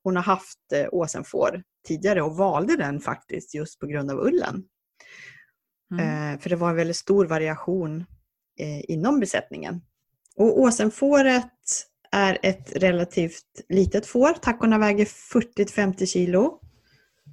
[0.04, 4.64] Hon har haft eh, åsenfår tidigare och valde den faktiskt just på grund av ullen.
[5.92, 6.34] Mm.
[6.34, 8.06] Eh, för det var en väldigt stor variation
[8.60, 9.82] eh, inom besättningen.
[10.36, 11.52] Och åsenfåret
[12.12, 14.34] är ett relativt litet får.
[14.34, 16.60] Tackorna väger 40-50 kilo.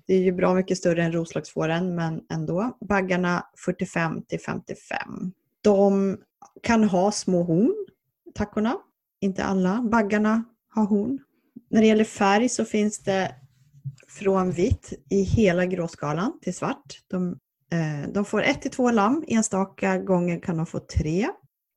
[0.07, 2.79] Det är ju bra mycket större än roslagsfåren men ändå.
[2.89, 5.33] Baggarna 45 55.
[5.63, 6.19] De
[6.63, 7.87] kan ha små horn,
[8.35, 8.77] tackorna.
[9.21, 9.83] Inte alla.
[9.83, 11.19] Baggarna har horn.
[11.71, 13.35] När det gäller färg så finns det
[14.09, 17.01] från vitt i hela gråskalan till svart.
[17.09, 17.39] De,
[18.09, 21.29] de får ett till två lamm, enstaka gånger kan de få tre.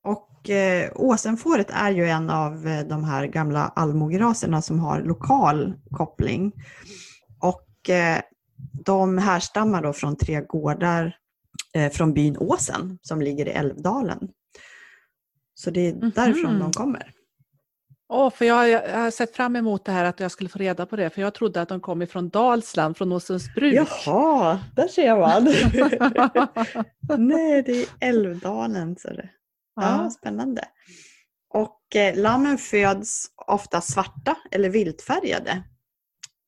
[0.04, 5.74] Och eh, åsenfåret är ju en av eh, de här gamla allmogeraserna som har lokal
[5.90, 6.52] koppling.
[7.40, 8.20] Och eh,
[8.84, 11.16] de härstammar då från tre gårdar
[11.74, 14.28] eh, från byn Åsen som ligger i Älvdalen.
[15.54, 16.14] Så det är mm -hmm.
[16.14, 17.12] därifrån de kommer.
[18.08, 20.86] Oh, för jag, jag har sett fram emot det här att jag skulle få reda
[20.86, 23.74] på det, för jag trodde att de kom ifrån Dalsland, från Åsundsbruk.
[23.74, 25.44] Jaha, där ser man.
[27.28, 28.96] Nej, det är Älvdalen.
[28.98, 29.30] Så det.
[29.74, 30.62] Ja, ja, spännande.
[31.54, 35.62] Och eh, lammen föds ofta svarta eller viltfärgade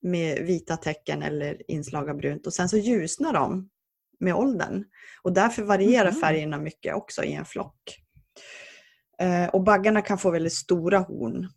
[0.02, 3.68] med vita tecken eller inslag av brunt och sen så ljusnar de
[4.20, 4.84] med åldern.
[5.22, 6.20] Och därför varierar mm.
[6.20, 8.07] färgerna mycket också i en flock.
[9.20, 11.48] Eh, och baggarna kan få väldigt stora horn.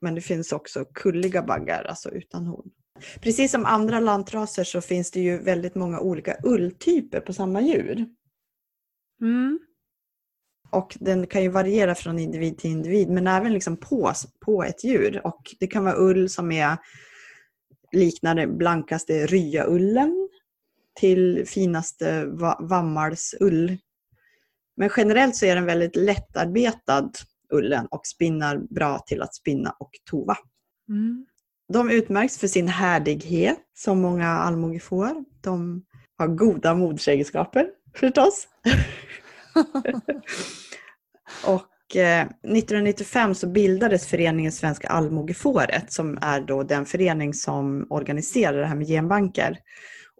[0.00, 2.70] Men det finns också kulliga baggar, alltså utan horn.
[3.20, 8.06] Precis som andra lantraser så finns det ju väldigt många olika ulltyper på samma djur.
[9.20, 9.58] Mm.
[10.70, 14.12] Och den kan ju variera från individ till individ, men även liksom på,
[14.44, 15.20] på ett djur.
[15.24, 16.76] Och det kan vara ull som är
[17.92, 20.28] liknar den blankaste ryaullen
[21.00, 22.24] till finaste
[22.60, 23.78] vammalsull.
[24.80, 27.10] Men generellt så är den väldigt lättarbetad
[27.52, 30.36] ullen och spinnar bra till att spinna och tova.
[30.88, 31.26] Mm.
[31.72, 35.24] De utmärks för sin härdighet som många allmogefår.
[35.40, 35.84] De
[36.16, 38.48] har goda modsegenskaper förstås.
[41.46, 48.58] och eh, 1995 så bildades föreningen Svenska allmogefåret som är då den förening som organiserar
[48.58, 49.58] det här med genbanker.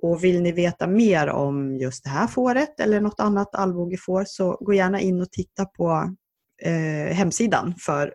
[0.03, 4.57] Och vill ni veta mer om just det här fåret eller något annat allmogefår så
[4.61, 6.15] gå gärna in och titta på
[6.63, 8.15] eh, hemsidan för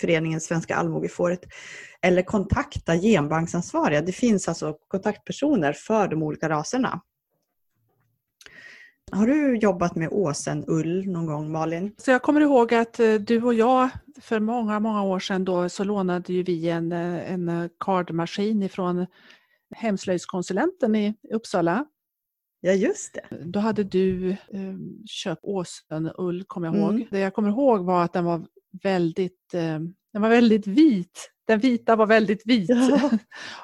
[0.00, 1.40] föreningen Svenska allmogefåret
[2.02, 4.02] eller kontakta genbanksansvariga.
[4.02, 7.00] Det finns alltså kontaktpersoner för de olika raserna.
[9.12, 11.94] Har du jobbat med åsenull någon gång Malin?
[11.96, 13.88] Så jag kommer ihåg att eh, du och jag
[14.20, 19.06] för många, många år sedan då så lånade ju vi en, eh, en kardmaskin ifrån
[19.76, 21.86] hemslöjdskonsulenten i Uppsala.
[22.60, 23.44] Ja, just det.
[23.44, 24.36] Då hade du eh,
[25.06, 26.94] köpt åsenull, kommer jag ihåg.
[26.94, 27.06] Mm.
[27.10, 28.46] Det jag kommer ihåg var att den var
[28.82, 29.78] väldigt, eh,
[30.12, 31.30] den var väldigt vit.
[31.46, 32.70] Den vita var väldigt vit.
[32.70, 33.10] Ja.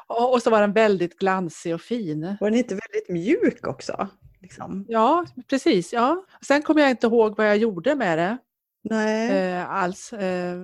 [0.33, 2.37] och så var den väldigt glansig och fin.
[2.41, 4.09] Var den inte väldigt mjuk också?
[4.41, 4.85] Liksom.
[4.89, 5.93] Ja, precis.
[5.93, 6.25] Ja.
[6.47, 8.39] Sen kommer jag inte ihåg vad jag gjorde med det.
[8.83, 9.31] Nej.
[9.31, 10.63] Eh, alls, eh,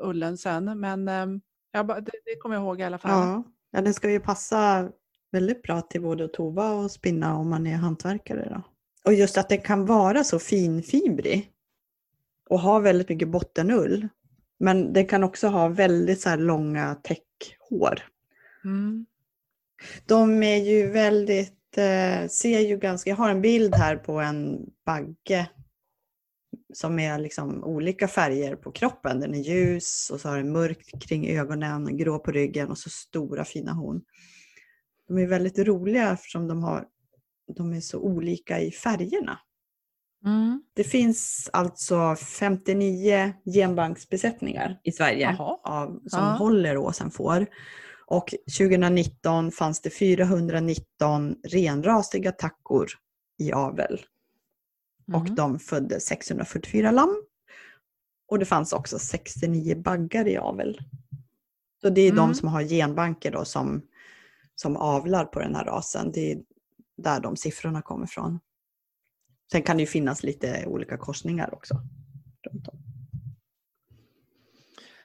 [0.00, 0.80] ullen sen.
[0.80, 1.26] Men eh,
[1.72, 3.10] jag, det, det kommer jag ihåg i alla fall.
[3.10, 3.44] Ja.
[3.74, 4.90] Ja, den ska ju passa
[5.32, 8.48] väldigt bra till både att tova och spinna om man är hantverkare.
[8.50, 8.62] Då.
[9.04, 11.50] Och just att den kan vara så finfibrig
[12.50, 14.08] och ha väldigt mycket bottenull.
[14.58, 18.02] Men den kan också ha väldigt så långa täckhår.
[18.64, 19.06] Mm.
[20.06, 24.66] De är ju väldigt, eh, ser ju ganska, jag har en bild här på en
[24.86, 25.46] bagge
[26.74, 29.20] som är liksom olika färger på kroppen.
[29.20, 32.90] Den är ljus och så har den mörkt kring ögonen, grå på ryggen och så
[32.90, 34.02] stora fina horn.
[35.08, 36.84] De är väldigt roliga eftersom de, har,
[37.56, 39.38] de är så olika i färgerna.
[40.24, 40.62] Mm.
[40.74, 46.36] Det finns alltså 59 genbanksbesättningar i Sverige av, som ja.
[46.38, 47.46] håller åsenfår.
[48.06, 52.88] Och 2019 fanns det 419 renrasiga tackor
[53.38, 54.00] i avel.
[55.08, 55.20] Mm.
[55.20, 57.22] Och de födde 644 lamm.
[58.28, 60.80] Och det fanns också 69 baggar i avel.
[61.80, 62.16] Så det är mm.
[62.16, 63.82] de som har genbanker då som
[64.54, 66.12] som avlar på den här rasen.
[66.12, 66.38] Det är
[66.96, 68.40] där de siffrorna kommer ifrån.
[69.52, 71.80] Sen kan det ju finnas lite olika korsningar också.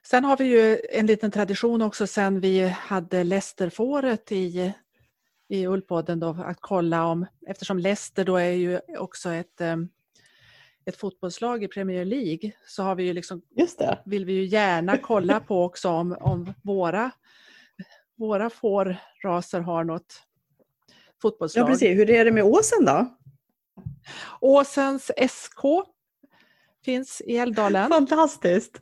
[0.04, 4.74] Sen har vi ju en liten tradition också sen vi hade Lesterfåret i,
[5.50, 9.78] i Ullpodden då, att kolla om, eftersom Leicester då är ju också ett, eh,
[10.86, 13.42] ett fotbollslag i Premier League, så har vi ju liksom,
[14.06, 17.12] vill vi ju gärna kolla på också om, om våra
[18.20, 20.24] våra fårraser har något
[21.22, 21.64] fotbollslag.
[21.64, 23.18] Ja precis, hur är det med Åsen då?
[24.42, 25.64] Åsens SK
[26.86, 27.90] finns i Älvdalen.
[27.90, 28.82] Fantastiskt!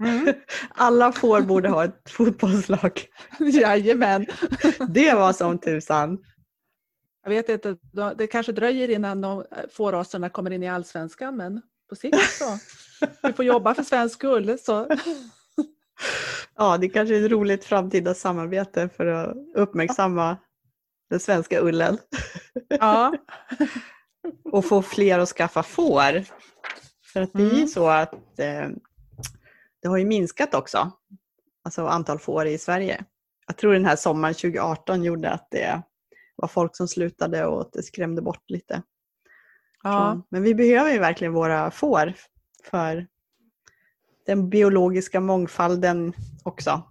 [0.00, 0.34] Mm.
[0.68, 3.06] Alla får borde ha ett fotbollslag.
[3.38, 4.26] Jajamän.
[4.88, 6.18] Det var som tusan.
[7.22, 7.76] Jag vet inte,
[8.16, 12.58] det kanske dröjer innan de fårraserna kommer in i allsvenskan men på sikt så.
[13.22, 14.58] Vi får jobba för svensk skull.
[14.58, 14.88] Så.
[16.56, 20.36] Ja, det kanske är ett roligt framtida samarbete för att uppmärksamma
[21.10, 21.98] den svenska ullen.
[22.68, 23.14] Ja.
[24.44, 26.24] och få fler att skaffa får.
[27.12, 27.68] För att det är ju mm.
[27.68, 28.68] så att eh,
[29.84, 30.90] det har ju minskat också,
[31.64, 33.04] alltså antal får i Sverige.
[33.46, 35.82] Jag tror den här sommaren 2018 gjorde att det
[36.36, 38.82] var folk som slutade och att det skrämde bort lite.
[39.82, 40.22] Ja.
[40.28, 42.14] Men vi behöver ju verkligen våra får
[42.64, 43.06] för
[44.26, 46.12] den biologiska mångfalden
[46.44, 46.82] också.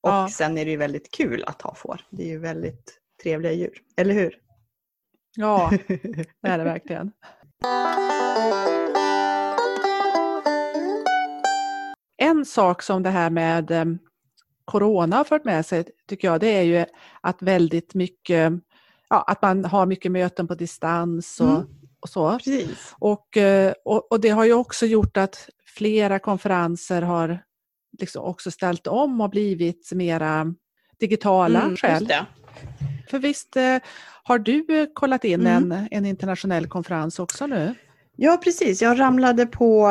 [0.00, 0.28] Och ja.
[0.32, 2.00] sen är det ju väldigt kul att ha får.
[2.10, 4.38] Det är ju väldigt trevliga djur, eller hur?
[5.36, 7.12] Ja, det är det verkligen.
[12.20, 13.84] En sak som det här med eh,
[14.64, 16.84] Corona har fört med sig, tycker jag, det är ju
[17.20, 18.52] att väldigt mycket,
[19.08, 21.66] ja, att man har mycket möten på distans och, mm.
[22.00, 22.32] och så.
[22.38, 22.94] Precis.
[22.98, 27.42] Och, eh, och, och, det har ju också gjort att flera konferenser har
[27.98, 30.54] liksom också ställt om och blivit mera
[31.00, 32.08] digitala mm, själv.
[33.10, 33.78] För visst eh,
[34.22, 35.72] har du kollat in mm.
[35.72, 37.74] en, en internationell konferens också nu?
[38.22, 38.82] Ja, precis.
[38.82, 39.90] Jag ramlade på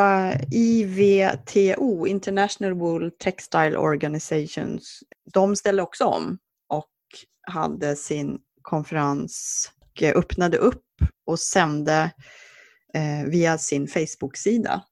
[0.52, 5.02] IVTO, International Wool Textile Organizations.
[5.32, 6.90] De ställde också om och
[7.46, 10.84] hade sin konferens, och öppnade upp
[11.26, 12.10] och sände
[12.94, 14.82] eh, via sin Facebook-sida.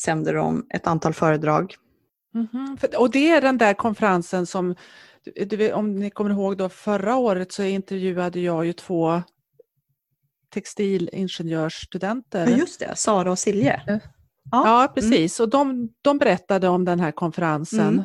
[0.00, 1.74] Sände de ett antal föredrag.
[2.34, 2.94] Mm -hmm.
[2.94, 4.74] Och det är den där konferensen som,
[5.72, 9.22] om ni kommer ihåg då förra året så intervjuade jag ju två
[10.50, 12.46] textilingenjörsstudenter.
[12.46, 13.82] Ja, just det, Sara och Silje.
[13.86, 14.00] Ja,
[14.50, 14.94] ja mm.
[14.94, 15.40] precis.
[15.40, 15.44] Mm.
[15.44, 18.04] Och de, de berättade om den här konferensen.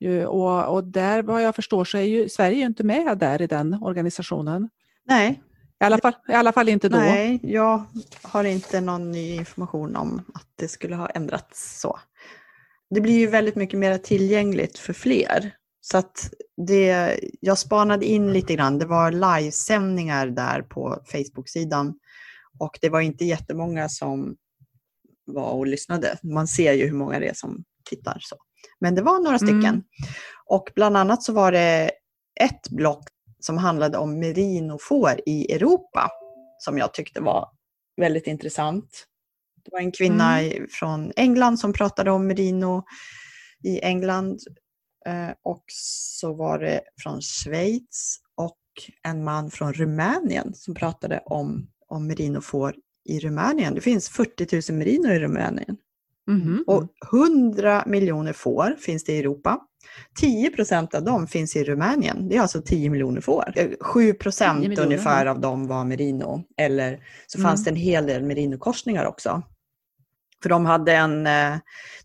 [0.00, 0.26] Mm.
[0.28, 3.74] Och, och där vad jag förstår så är ju Sverige inte med där i den
[3.82, 4.68] organisationen.
[5.06, 5.42] Nej.
[5.80, 6.98] I alla fall, i alla fall inte då.
[6.98, 7.84] Nej, jag
[8.22, 11.98] har inte någon ny information om att det skulle ha ändrats så.
[12.90, 15.52] Det blir ju väldigt mycket mer tillgängligt för fler.
[15.80, 16.30] Så att
[16.66, 18.78] det, jag spanade in lite grann.
[18.78, 21.94] Det var livesändningar där på Facebook-sidan
[22.58, 24.36] och det var inte jättemånga som
[25.26, 26.18] var och lyssnade.
[26.22, 28.18] Man ser ju hur många det är som tittar.
[28.20, 28.36] Så.
[28.80, 29.64] Men det var några stycken.
[29.64, 29.82] Mm.
[30.46, 31.90] Och bland annat så var det
[32.40, 33.08] ett block
[33.40, 36.10] som handlade om merinofår i Europa
[36.58, 37.48] som jag tyckte var
[37.96, 39.06] väldigt intressant.
[39.64, 40.66] Det var en kvinna mm.
[40.70, 42.84] från England som pratade om merino
[43.64, 44.40] i England
[45.42, 48.56] och så var det från Schweiz och
[49.02, 52.74] en man från Rumänien som pratade om, om merinofår
[53.04, 53.74] i Rumänien.
[53.74, 55.76] Det finns 40 000 merino i Rumänien.
[56.28, 56.64] Mm.
[56.66, 59.60] Och 100 miljoner får finns det i Europa.
[60.20, 62.28] 10 procent av dem finns i Rumänien.
[62.28, 63.54] Det är alltså 10 miljoner får.
[63.80, 66.44] 7 eh, procent ungefär av dem var merino.
[66.56, 67.48] Eller så mm.
[67.48, 69.42] fanns det en hel del merinokorsningar också.
[70.42, 71.56] För de hade en eh,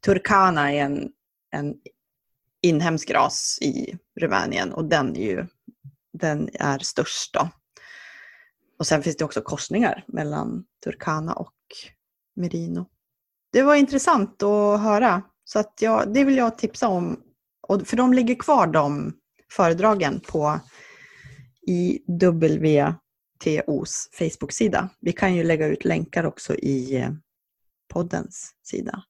[0.01, 1.09] turkana, en,
[1.51, 1.75] en
[2.65, 5.47] inhemsk ras i Rumänien och den är ju
[6.13, 7.33] den är störst.
[7.33, 7.49] Då.
[8.79, 11.53] Och sen finns det också korsningar mellan Turkana och
[12.35, 12.89] Merino.
[13.51, 17.21] Det var intressant att höra, så att jag, det vill jag tipsa om.
[17.67, 19.13] Och för de ligger kvar de
[19.51, 20.59] föredragen på
[21.67, 22.89] IWTOs
[24.13, 24.89] Facebook-sida.
[24.99, 27.07] Vi kan ju lägga ut länkar också i
[27.93, 29.03] poddens sida.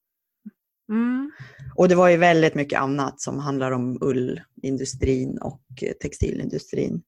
[0.89, 1.31] Mm.
[1.75, 7.01] Och det var ju väldigt mycket annat som handlar om ullindustrin och eh, textilindustrin.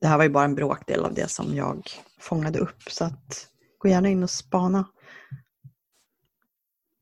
[0.00, 1.88] Det här var ju bara en bråkdel av det som jag
[2.20, 4.84] fångade upp, så att gå gärna in och spana.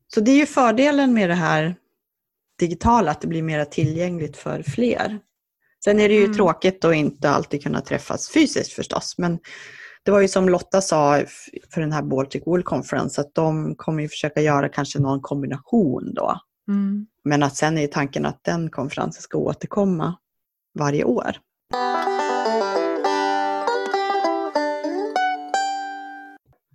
[0.07, 1.75] Så det är ju fördelen med det här
[2.59, 5.19] digitala, att det blir mer tillgängligt för fler.
[5.83, 6.35] Sen är det ju mm.
[6.35, 9.39] tråkigt att inte alltid kunna träffas fysiskt förstås, men
[10.05, 11.23] det var ju som Lotta sa
[11.69, 16.13] för den här Baltic Wool Conference att de kommer ju försöka göra kanske någon kombination
[16.13, 16.39] då.
[16.67, 17.07] Mm.
[17.23, 20.15] Men att sen är tanken att den konferensen ska återkomma
[20.73, 21.37] varje år.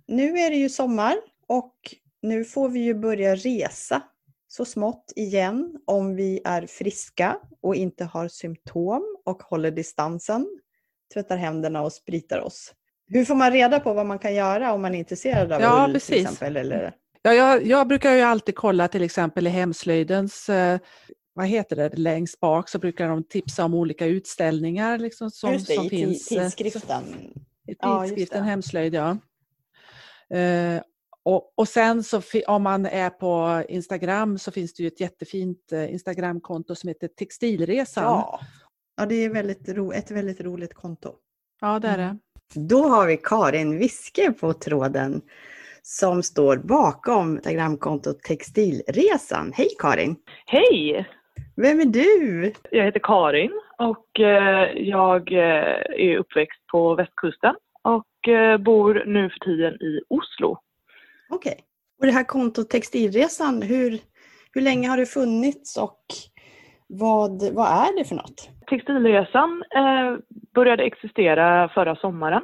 [0.07, 1.15] Nu är det ju sommar
[1.47, 1.75] och
[2.21, 4.01] nu får vi ju börja resa
[4.47, 10.47] så smått igen om vi är friska och inte har symptom och håller distansen,
[11.13, 12.73] tvättar händerna och spritar oss.
[13.13, 15.89] Hur får man reda på vad man kan göra om man är intresserad av ja,
[15.93, 16.07] precis.
[16.07, 16.57] till exempel?
[16.57, 16.93] Eller?
[17.21, 20.79] Ja, jag, jag, brukar ju alltid kolla till exempel i hemslöjdens eh,
[21.33, 25.67] vad heter det, längst bak så brukar de tipsa om olika utställningar liksom, som, just
[25.67, 26.31] det, som i finns.
[26.31, 27.03] Eh, tidskriften.
[27.67, 29.17] I tidskriften ja, Hemslöjd, ja.
[30.37, 30.81] Eh,
[31.23, 35.71] och, och sen så om man är på Instagram så finns det ju ett jättefint
[35.71, 38.03] eh, Instagramkonto som heter Textilresan.
[38.03, 38.39] Ja,
[38.97, 41.15] ja det är väldigt ro, ett väldigt roligt konto.
[41.61, 42.17] Ja, det är det.
[42.55, 45.21] Då har vi Karin Wiske på tråden
[45.81, 49.51] som står bakom Instagramkontot Textilresan.
[49.55, 50.15] Hej Karin!
[50.45, 51.05] Hej!
[51.55, 52.53] Vem är du?
[52.71, 59.29] Jag heter Karin och eh, jag eh, är uppväxt på västkusten och eh, bor nu
[59.29, 60.57] för tiden i Oslo.
[61.29, 61.51] Okej.
[61.51, 61.63] Okay.
[61.99, 63.99] Och det här kontot Textilresan, hur,
[64.53, 66.05] hur länge har det funnits och
[66.87, 68.49] vad, vad är det för något?
[68.71, 70.15] Textilresan eh,
[70.55, 72.41] började existera förra sommaren.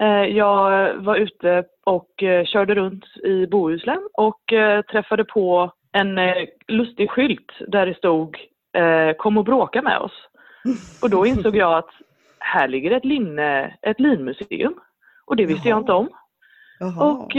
[0.00, 6.18] Eh, jag var ute och eh, körde runt i Bohuslän och eh, träffade på en
[6.68, 8.36] lustig skylt där det stod
[9.16, 10.12] Kom och bråka med oss.
[11.02, 11.90] Och då insåg jag att
[12.38, 14.74] här ligger ett, linne, ett linmuseum
[15.24, 15.76] och det visste Jaha.
[15.76, 16.08] jag inte om.
[16.78, 17.04] Jaha.
[17.04, 17.32] Och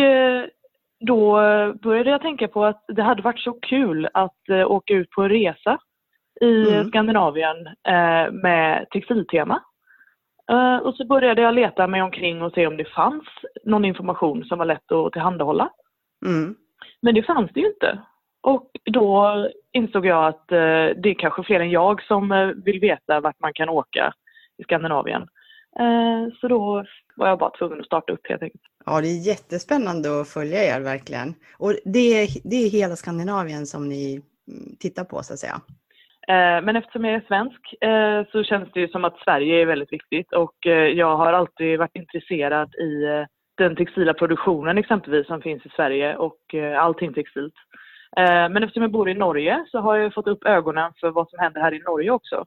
[0.99, 1.34] då
[1.82, 5.30] började jag tänka på att det hade varit så kul att åka ut på en
[5.30, 5.78] resa
[6.41, 6.88] i Mm.
[6.88, 9.61] Skandinavien eh, med textiltema.
[10.51, 13.23] Eh, och så började jag leta mig omkring och se om det fanns
[13.63, 15.69] någon information som var lätt att tillhandahålla.
[16.25, 16.55] Mm.
[17.01, 17.99] Men det fanns det ju inte.
[18.43, 20.57] Och då insåg jag att eh,
[21.01, 24.13] det är kanske fler än jag som eh, vill veta vart man kan åka
[24.57, 25.21] i Skandinavien.
[25.79, 28.63] Eh, så då var jag bara tvungen att starta upp helt enkelt.
[28.86, 31.33] Ja, det är jättespännande att följa er verkligen.
[31.57, 35.61] Och det är, det är hela Skandinavien som ni mm, tittar på så att säga.
[36.28, 39.65] Eh, Men eftersom jag är svensk eh, så känns det ju som att Sverige är
[39.65, 43.26] väldigt viktigt och eh, jag har alltid varit intresserad i
[43.57, 47.53] den textila produktionen exempelvis som finns i Sverige och allting textilt.
[48.17, 51.39] Men eftersom jag bor i Norge så har jag fått upp ögonen för vad som
[51.39, 52.45] händer här i Norge också.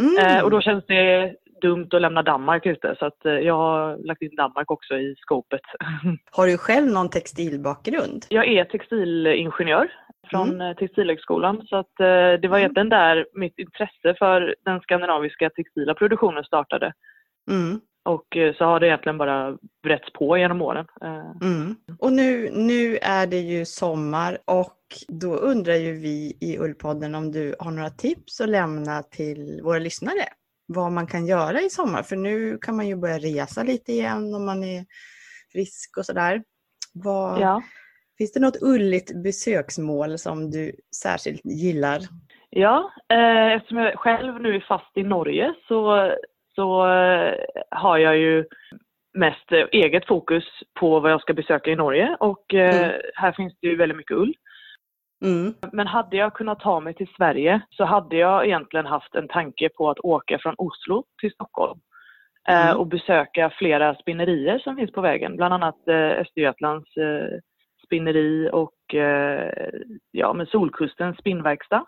[0.00, 0.44] Mm.
[0.44, 4.36] Och då känns det dumt att lämna Danmark ute så att jag har lagt in
[4.36, 5.60] Danmark också i skopet.
[6.30, 8.26] Har du själv någon textilbakgrund?
[8.28, 9.88] Jag är textilingenjör
[10.34, 10.60] från Mm.
[10.60, 10.76] mm.
[10.76, 16.44] Textilhögskolan så att eh, det var egentligen där mitt intresse för den skandinaviska textila produktionen
[16.44, 16.92] startade.
[17.50, 17.80] Mm.
[18.04, 20.86] Och eh, så har det egentligen bara bretts på genom åren.
[21.02, 21.76] Eh, Mm.
[21.98, 24.78] Och nu, nu är det ju sommar och
[25.08, 29.78] då undrar ju vi i Ullpodden om du har några tips att lämna till våra
[29.78, 30.24] lyssnare.
[30.66, 34.34] Vad man kan göra i sommar, för nu kan man ju börja resa lite igen
[34.34, 34.84] om man är
[35.52, 36.42] frisk och sådär.
[36.92, 37.62] Vad, ja.
[38.18, 41.98] Finns det något ulligt besöksmål som du särskilt gillar?
[42.50, 46.12] Ja, eh, eftersom jag själv nu är fast i Norge så,
[46.54, 47.34] så eh,
[47.70, 48.44] har jag ju
[49.18, 50.44] mest eh, eget fokus
[50.80, 53.00] på vad jag ska besöka i Norge och eh, Mm.
[53.14, 54.34] här finns det ju väldigt mycket ull.
[55.24, 55.54] Mm.
[55.72, 59.68] Men hade jag kunnat ta mig till Sverige så hade jag egentligen haft en tanke
[59.68, 61.80] på att åka från Oslo till Stockholm.
[62.48, 62.76] eh, Mm.
[62.80, 65.36] Och besöka flera spinnerier som finns på vägen.
[65.36, 66.90] Bland annat eh, Östergötlands
[67.94, 69.50] spinneri och eh,
[70.10, 71.84] ja, med Solkustens spinnverkstad.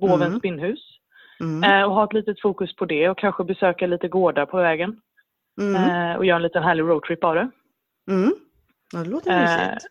[0.00, 0.38] Bovens Mm.
[0.38, 0.98] spinnhus.
[1.40, 1.64] Mm.
[1.80, 5.00] Eh, och ha ett litet fokus på det och kanske besöka lite gårdar på vägen.
[5.60, 5.74] Mm.
[6.10, 7.50] Eh, och göra en liten härlig roadtrip av det.
[8.10, 8.32] Mm.
[8.92, 9.86] Ja, det låter Eh, mysigt.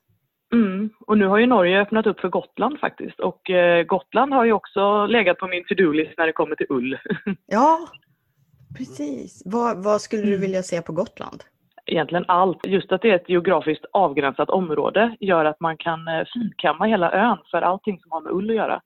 [0.54, 0.90] Mm.
[1.08, 3.20] Och nu har ju Norge öppnat upp för Gotland faktiskt.
[3.20, 6.98] Och eh, Gotland har ju också legat på min to-do-list när det kommer till ull.
[7.46, 7.80] Ja,
[8.78, 9.42] precis.
[9.46, 10.42] Vad, vad skulle du Mm.
[10.42, 11.44] vilja se på Gotland?
[11.92, 12.66] Egentligen allt.
[12.68, 17.12] Just att det är ett geografiskt avgränsat område gör att man kan eh, finkamma hela
[17.12, 18.82] ön för allting som har med ull att göra.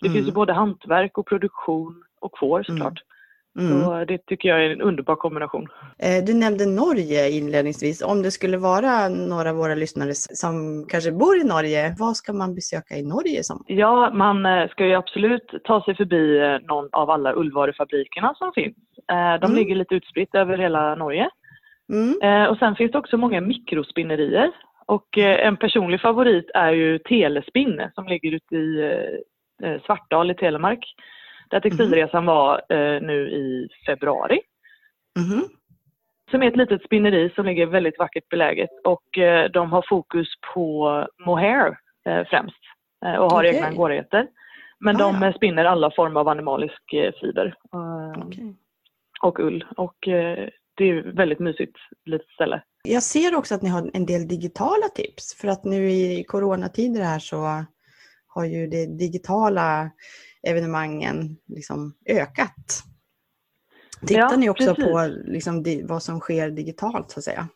[0.00, 0.14] Det Mm.
[0.16, 3.00] finns ju både hantverk och produktion och får såklart.
[3.58, 3.82] Mm.
[3.84, 5.68] Så det tycker jag är en underbar kombination.
[5.98, 8.02] Eh, Du nämnde Norge inledningsvis.
[8.02, 12.32] Om det skulle vara några av våra lyssnare som kanske bor i Norge, vad ska
[12.32, 13.64] man besöka i Norge som?
[13.66, 18.76] Ja, man eh, ska ju absolut ta sig förbi någon av alla ullvarufabrikerna som finns.
[19.40, 19.54] De Mm.
[19.54, 21.28] ligger lite utspritt över hela Norge.
[21.92, 22.20] Mm.
[22.22, 24.50] Eh, Och sen finns det också många mikrospinnerier.
[24.86, 30.30] Och eh, en personlig favorit är ju Telespinn som ligger ute i eh, eh, Svartdal
[30.30, 30.94] i Telemark.
[31.50, 34.40] Där textilresan var eh, nu i februari.
[35.18, 35.44] Mhm.
[36.30, 40.28] Som är ett litet spinneri som ligger väldigt vackert beläget och eh, de har fokus
[40.54, 41.76] på mohair
[42.30, 42.56] främst
[43.18, 43.54] och har Okej.
[43.54, 44.26] egna angårigheter.
[44.78, 45.32] Men Ah, de ja.
[45.32, 46.82] spinner alla former av animalisk
[47.20, 47.54] fiber
[48.26, 48.54] Okej.
[49.22, 50.08] och ull och
[50.74, 52.62] det är väldigt mysigt litet ställe.
[52.84, 57.02] Jag ser också att ni har en del digitala tips för att nu i coronatider
[57.02, 57.64] här så
[58.26, 59.90] har ju de digitala
[60.48, 62.82] evenemangen liksom ökat.
[64.06, 64.84] Tittar Ja, ni också precis.
[64.84, 67.48] på liksom vad som sker digitalt så att säga?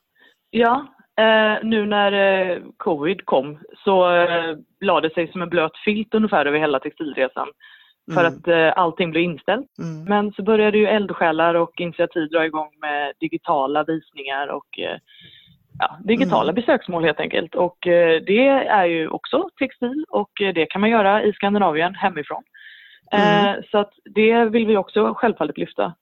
[0.51, 0.87] Ja,
[1.19, 6.15] eh, nu när eh, covid kom så eh, la det sig som en blöt filt
[6.15, 7.49] ungefär över hela textilresan.
[8.15, 8.35] För Mm.
[8.35, 9.79] att eh, allting blev inställt.
[9.79, 10.05] Mm.
[10.05, 14.99] Men så började ju eldsjälar och initiativ dra igång med digitala visningar och eh,
[15.79, 16.55] ja, digitala Mm.
[16.55, 17.55] besöksmål helt enkelt.
[17.55, 21.95] Och eh, det är ju också textil och eh, det kan man göra i Skandinavien
[21.95, 22.43] hemifrån.
[23.13, 23.47] Mm.
[23.47, 25.95] Eh, så att det vill vi också självfallet lyfta.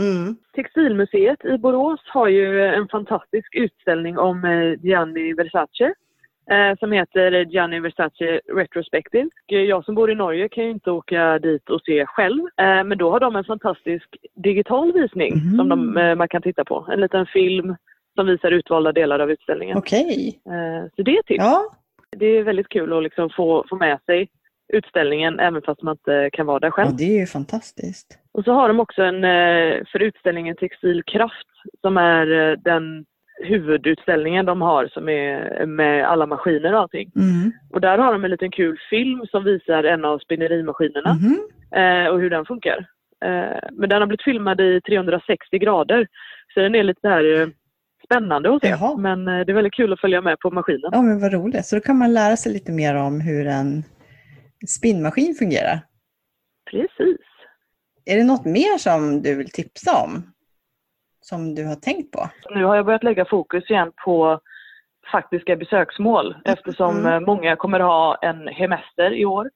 [0.00, 0.36] Mm.
[0.54, 5.94] Textilmuseet i Borås har ju en fantastisk utställning om eh, Gianni Versace
[6.50, 9.24] eh, som heter Gianni Versace Retrospective.
[9.46, 12.84] Och Jag som bor i Norge kan ju inte åka dit och se själv eh,
[12.84, 15.56] men då har de en fantastisk digital visning Mhm.
[15.56, 16.86] som de, eh, man kan titta på.
[16.92, 17.76] En liten film
[18.14, 19.76] som visar utvalda delar av utställningen.
[19.78, 20.40] Okej.
[20.46, 21.44] Eh, Så det är ett tips.
[21.44, 21.64] Ja.
[22.16, 24.28] Det är väldigt kul att liksom få, få med sig
[24.72, 26.88] utställningen även fast man inte kan vara där själv.
[26.90, 28.18] ja, det är ju fantastiskt.
[28.32, 31.46] Och så har de också en, eh, för utställningen Textilkraft
[31.80, 33.04] som är eh, den
[33.42, 37.10] huvudutställningen de har som är med alla maskiner och allting.
[37.16, 37.52] Mm.
[37.70, 41.40] Och där har de en liten kul film som visar en av spinnerimaskinerna Mhm.
[41.76, 42.86] eh, och hur den funkar.
[43.24, 46.06] Eh, men den har blivit filmad i 360 grader
[46.54, 47.48] så den är lite så här eh,
[48.04, 48.68] spännande att se.
[48.68, 48.96] Jaha.
[48.96, 50.90] Men eh, det är väldigt kul att följa med på maskinen.
[50.92, 51.66] Ja, men vad roligt.
[51.66, 53.82] Så då kan man lära sig lite mer om hur en
[54.68, 55.80] spinnmaskin fungerar.
[56.70, 57.20] Precis.
[58.06, 60.33] Är det något mer som du vill tipsa om?
[61.24, 62.28] Som du har tänkt på?
[62.50, 64.40] Nu har jag börjat lägga fokus igen på
[65.12, 67.12] faktiska besöksmål eftersom Mm.
[67.12, 69.50] eh, många kommer ha en hemester i år.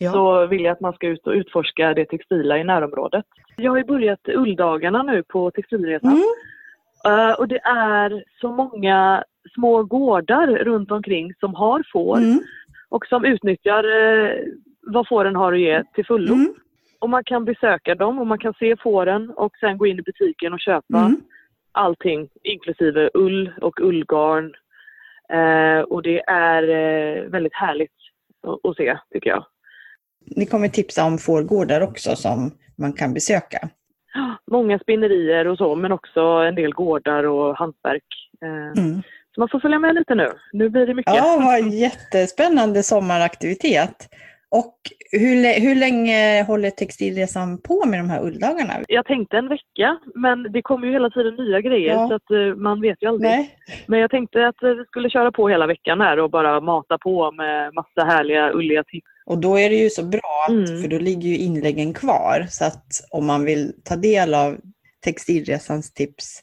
[0.00, 0.12] Ja.
[0.12, 3.24] Så vill jag att man ska ut och utforska det textila i närområdet.
[3.56, 6.10] Jag har ju börjat ulldagarna nu på Textilresan.
[7.04, 7.20] Mm.
[7.30, 12.40] Eh, och det är så många små gårdar runt omkring som har får Mm.
[12.88, 14.30] och som utnyttjar eh,
[14.82, 16.34] vad fåren har att ge till fullo.
[16.34, 16.54] Mm.
[17.04, 20.02] Och man kan besöka dem och man kan se fåren och sen gå in i
[20.02, 21.20] butiken och köpa Mm.
[21.72, 24.54] allting inklusive ull och ullgarn.
[25.32, 27.92] Eh, och det är eh, väldigt härligt
[28.68, 29.44] att, se tycker jag.
[30.36, 33.68] Ni kommer tipsa om fårgårdar också som man kan besöka.
[34.50, 38.04] Många spinnerier och så men också en del gårdar och hantverk.
[38.42, 39.02] Eh, Mm.
[39.34, 40.28] Så man får följa med lite nu.
[40.52, 41.14] Nu blir det mycket.
[41.14, 44.08] Ja, vad jättespännande sommaraktivitet.
[44.60, 44.76] Och
[45.10, 48.72] hur, hur länge håller Textilresan på med de här ulldagarna?
[48.88, 52.08] Jag tänkte en vecka men det kommer ju hela tiden nya grejer Ja.
[52.08, 53.30] så att eh, man vet ju aldrig.
[53.30, 53.58] Nej.
[53.86, 56.98] Men jag tänkte att eh, vi skulle köra på hela veckan här och bara mata
[56.98, 59.06] på med massa härliga ulliga tips.
[59.26, 60.82] Och då är det ju så bra, att, Mm.
[60.82, 62.46] för då ligger ju inläggen kvar.
[62.48, 64.56] Så att om man vill ta del av
[65.04, 66.42] Textilresans tips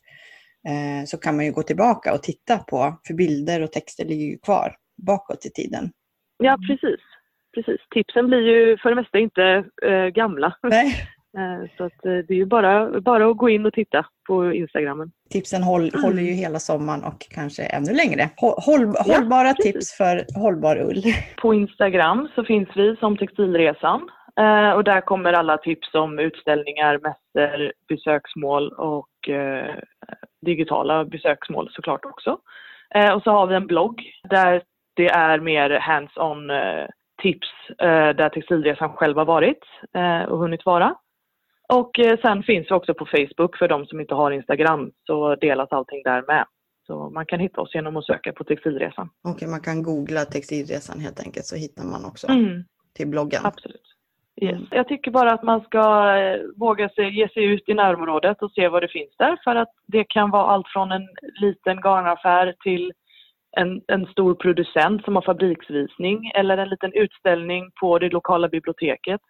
[0.68, 4.26] eh, så kan man ju gå tillbaka och titta på, för bilder och texter ligger
[4.26, 4.76] ju kvar
[5.07, 5.91] bakåt i tiden.
[6.38, 6.99] Ja precis.
[7.54, 7.82] Precis.
[7.93, 10.54] Tipsen blir ju för det mesta inte eh, gamla.
[10.64, 10.93] Nej.
[11.38, 14.54] Eh, så att, eh, det är ju bara, bara att gå in och titta på
[14.54, 15.12] Instagrammen.
[15.30, 16.04] Tipsen håll, Mm.
[16.04, 18.30] håller ju hela sommaren och kanske ännu längre.
[18.38, 19.74] Håll, håll, Ja, hållbara precis.
[19.74, 21.02] tips för hållbar ull.
[21.41, 26.99] På Instagram så finns vi som Textilresan eh, och där kommer alla tips om utställningar,
[26.99, 29.08] mässor, besöksmål och
[30.45, 32.32] digitala besöksmål såklart också.
[33.16, 34.62] Och så har vi en blogg där
[34.95, 36.49] det är mer hands-on
[37.22, 39.64] tips eh, där Textilresan själv har varit
[39.96, 40.96] eh, och hunnit vara.
[41.74, 45.36] Och eh, sen finns vi också på Facebook för de som inte har Instagram så
[45.36, 46.46] delas allting där med.
[46.88, 49.10] Så man kan hitta oss genom att söka på Textilresan.
[49.24, 52.64] Okej, man kan googla Textilresan helt enkelt så hittar man också Mm.
[52.96, 53.42] till bloggen.
[53.46, 53.88] Absolut.
[54.42, 54.52] Yes.
[54.54, 54.68] Mm.
[54.72, 56.14] Jag tycker bara att man ska
[56.56, 59.38] våga sig, ge sig ut i närområdet och se vad det finns där.
[59.44, 61.08] För att det kan vara allt från en
[61.42, 62.92] liten garnaffär till
[63.58, 69.22] en, en stor producent som har fabriksvisning eller en liten utställning på det lokala biblioteket.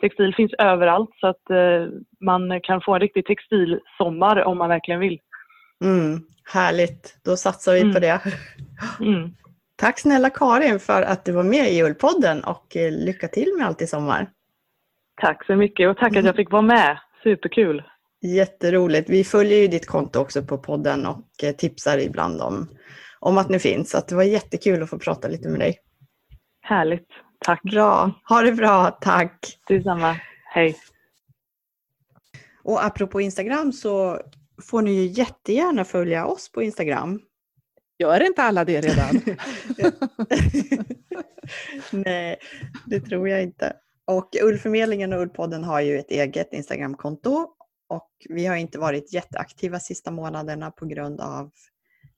[0.00, 1.86] Textil finns överallt så att eh,
[2.20, 5.20] man kan få en riktig textilsommar om man verkligen vill.
[5.84, 6.20] Mm,
[6.52, 8.00] härligt, då satsar vi på Mm.
[8.00, 8.20] det.
[9.00, 9.30] Mm.
[9.76, 13.66] Tack snälla Karin för att du var med i Ullpodden och eh, lycka till med
[13.66, 14.30] allt i sommar.
[15.20, 16.18] Tack så mycket och tack Mm.
[16.20, 16.98] att jag fick vara med.
[17.22, 17.82] Superkul!
[18.22, 19.10] Jätteroligt.
[19.10, 22.68] Vi följer ju ditt konto också på podden och eh, tipsar ibland om,
[23.26, 23.90] om att ni finns.
[23.90, 25.78] Så att det var jättekul att få prata lite med dig.
[26.60, 27.08] Härligt!
[27.38, 27.62] Tack!
[27.62, 29.58] Bra, ha det bra, tack!
[29.68, 30.16] Detsamma!
[30.44, 30.76] Hej!
[32.62, 34.20] Och apropå Instagram så
[34.62, 37.20] får ni ju jättegärna följa oss på Instagram.
[37.98, 39.20] Gör inte alla det redan?
[42.04, 42.36] Nej,
[42.86, 43.76] det tror jag inte.
[44.04, 47.48] Och Ullförmedlingen och Ullpodden har ju ett eget Instagramkonto
[47.88, 51.50] och vi har inte varit jätteaktiva sista månaderna på grund av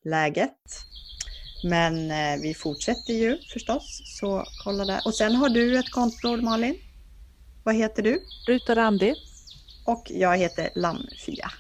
[0.09, 0.85] läget.
[1.65, 5.01] Men eh, vi fortsätter ju förstås, så kolla där.
[5.05, 6.79] Och sen har du ett konto Malin.
[7.65, 8.23] Vad heter du?
[8.49, 9.15] Rut och Randi?
[9.87, 11.51] Och jag heter Lammfia.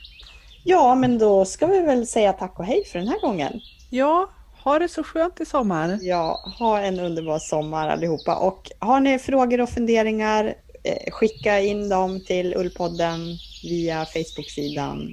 [0.64, 3.60] Ja, men då ska vi väl säga tack och hej för den här gången.
[3.90, 4.30] Ja,
[4.64, 5.98] ha det så skönt i sommar.
[6.02, 8.36] Ja, ha en underbar sommar allihopa.
[8.36, 13.20] Och har ni frågor och funderingar, eh, skicka in dem till Ullpodden
[13.62, 15.12] via Facebook-sidan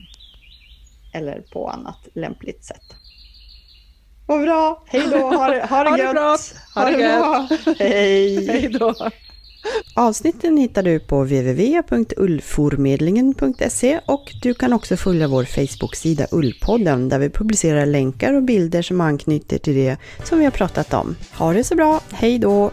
[1.14, 3.05] eller på annat lämpligt sätt.
[4.26, 4.84] Vad bra!
[4.86, 5.18] Hej då!
[5.18, 6.38] Ha det, ha det, Ha det bra.
[6.76, 7.48] Ha det bra!
[7.80, 8.48] Hej!
[8.48, 8.94] Hej då!
[9.96, 17.30] Avsnitten hittar du på www.ullformedlingen.se och du kan också följa vår Facebook-sida Ullpodden där vi
[17.30, 21.16] publicerar länkar och bilder som anknyter till det som vi har pratat om.
[21.38, 22.72] Ha det så bra, hej då!